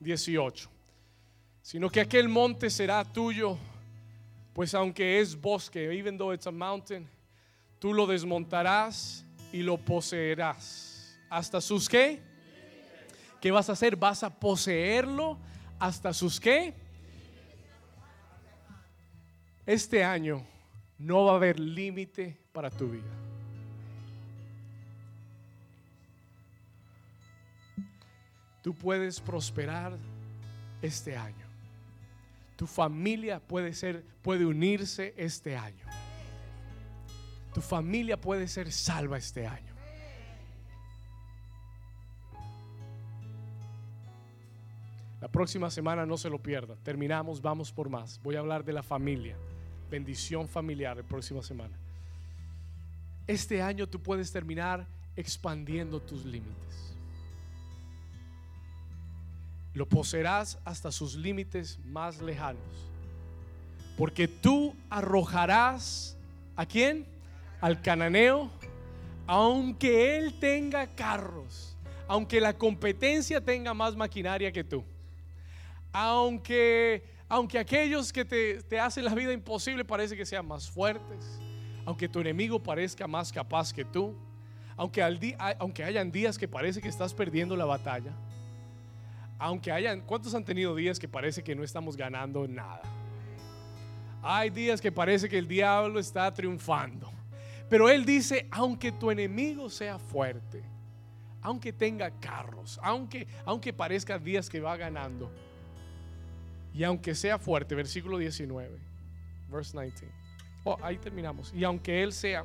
[0.00, 0.70] 18.
[1.62, 3.58] Sino que aquel monte será tuyo,
[4.58, 7.08] pues aunque es bosque, even though it's a mountain,
[7.78, 11.16] tú lo desmontarás y lo poseerás.
[11.30, 12.20] ¿Hasta sus qué?
[13.40, 13.94] ¿Qué vas a hacer?
[13.94, 15.38] Vas a poseerlo
[15.78, 16.74] hasta sus qué?
[19.64, 20.44] Este año
[20.98, 23.14] no va a haber límite para tu vida.
[28.60, 29.96] Tú puedes prosperar
[30.82, 31.47] este año.
[32.58, 35.86] Tu familia puede ser puede unirse este año.
[37.54, 39.72] Tu familia puede ser salva este año.
[45.20, 46.74] La próxima semana no se lo pierda.
[46.82, 48.20] Terminamos, vamos por más.
[48.24, 49.36] Voy a hablar de la familia.
[49.88, 51.78] Bendición familiar la próxima semana.
[53.28, 56.87] Este año tú puedes terminar expandiendo tus límites.
[59.78, 62.60] Lo poseerás hasta sus límites más lejanos.
[63.96, 66.18] Porque tú arrojarás
[66.56, 67.06] a quién?
[67.60, 68.50] Al cananeo,
[69.26, 71.76] aunque él tenga carros,
[72.08, 74.84] aunque la competencia tenga más maquinaria que tú
[75.92, 81.40] aunque, aunque aquellos que te, hacen la vida imposible parece que sean más fuertes,
[81.84, 84.16] aunque tu enemigo parezca más capaz que tú,
[84.76, 85.18] aunque, al
[85.58, 88.12] aunque hayan días que parece que estás perdiendo la batalla,
[89.38, 92.82] aunque hayan, ¿cuántos han tenido días que parece que no estamos ganando nada?
[94.22, 97.10] Hay días que parece que el diablo está triunfando.
[97.68, 100.62] Pero él dice, aunque tu enemigo sea fuerte,
[101.42, 105.30] aunque tenga carros, aunque, aunque parezca días que va ganando,
[106.74, 108.78] y aunque sea fuerte, versículo 19,
[109.50, 110.14] verse 19.
[110.64, 111.52] Oh, ahí terminamos.
[111.54, 112.44] Y aunque él sea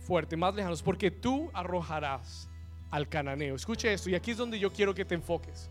[0.00, 2.48] fuerte, más lejanos, porque tú arrojarás
[2.90, 3.54] al cananeo.
[3.54, 5.70] Escuche esto, y aquí es donde yo quiero que te enfoques.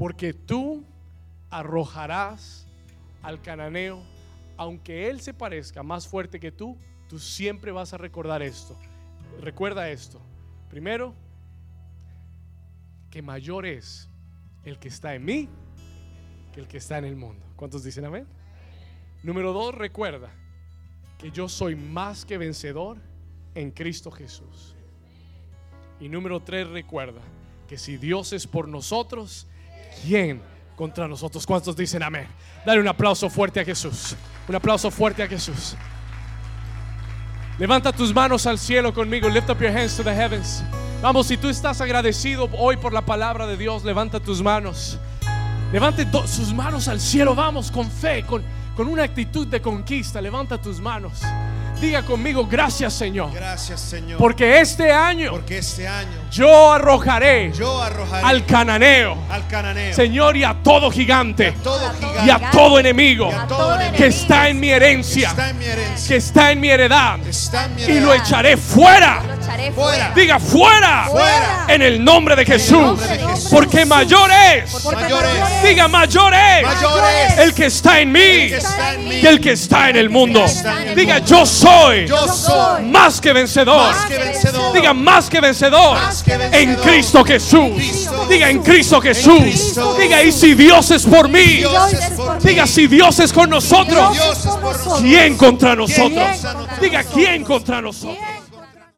[0.00, 0.82] Porque tú
[1.50, 2.66] arrojarás
[3.20, 4.02] al cananeo,
[4.56, 8.78] aunque él se parezca más fuerte que tú, tú siempre vas a recordar esto.
[9.42, 10.18] Recuerda esto.
[10.70, 11.12] Primero,
[13.10, 14.08] que mayor es
[14.64, 15.50] el que está en mí
[16.54, 17.44] que el que está en el mundo.
[17.54, 18.26] ¿Cuántos dicen amén?
[19.22, 20.30] Número dos, recuerda
[21.18, 22.96] que yo soy más que vencedor
[23.54, 24.74] en Cristo Jesús.
[26.00, 27.20] Y número tres, recuerda
[27.68, 29.46] que si Dios es por nosotros,
[30.02, 30.42] ¿quién
[30.76, 31.46] contra nosotros?
[31.46, 32.26] ¿Cuántos dicen amén?
[32.64, 34.16] Dale un aplauso fuerte a Jesús.
[34.48, 35.76] Un aplauso fuerte a Jesús.
[37.58, 39.28] Levanta tus manos al cielo conmigo.
[39.28, 40.62] Lift up your hands to the heavens.
[41.02, 44.98] Vamos, si tú estás agradecido hoy por la palabra de Dios, levanta tus manos.
[45.72, 48.42] Levante sus manos al cielo, vamos con fe, con,
[48.76, 50.20] con una actitud de conquista.
[50.20, 51.22] Levanta tus manos.
[51.80, 53.32] Diga conmigo, gracias Señor.
[53.32, 54.18] Gracias Señor.
[54.18, 60.36] Porque este año, porque este año yo arrojaré, yo arrojaré al, cananeo, al cananeo, Señor,
[60.36, 63.74] y a todo gigante, y a todo, gigante, y a todo enemigo, y a todo
[63.76, 66.68] enemigo que, está en mi herencia, que está en mi herencia, que está en mi
[66.68, 69.22] heredad, está en mi y lo echaré fuera.
[69.26, 70.12] Lo echaré Fuera.
[70.14, 71.06] Diga fuera.
[71.10, 71.66] Fuera.
[71.68, 72.80] En el nombre de Jesús.
[72.80, 73.48] nombre de Jesús.
[73.50, 74.70] Porque mayor es.
[74.70, 75.62] Porque Mayor es.
[75.68, 76.62] Diga mayor es.
[76.62, 77.38] Mayor es.
[77.38, 78.20] El que está en mí.
[78.20, 79.20] que está en mí.
[79.20, 80.44] Que el que está en el mundo.
[80.94, 81.69] Diga yo soy.
[82.06, 83.92] Yo soy Más que vencedor.
[83.92, 84.72] más que vencedor.
[84.72, 85.94] Diga más que vencedor.
[85.94, 86.62] Más que vencedor.
[86.62, 87.70] En Cristo Jesús.
[87.74, 88.74] Cristo Diga en Jesús.
[88.74, 89.40] Cristo En Jesús.
[89.40, 91.42] Cristo Diga y si Dios es por mí.
[91.58, 92.48] Dios es por mí.
[92.48, 94.12] Diga si Dios es con nosotros.
[94.12, 95.00] Dios es por nosotros.
[95.00, 96.10] ¿Quién contra nosotros?
[96.10, 96.80] contra nosotros?
[96.80, 98.16] Diga quién contra nosotros.
[98.18, 98.39] ¿Quién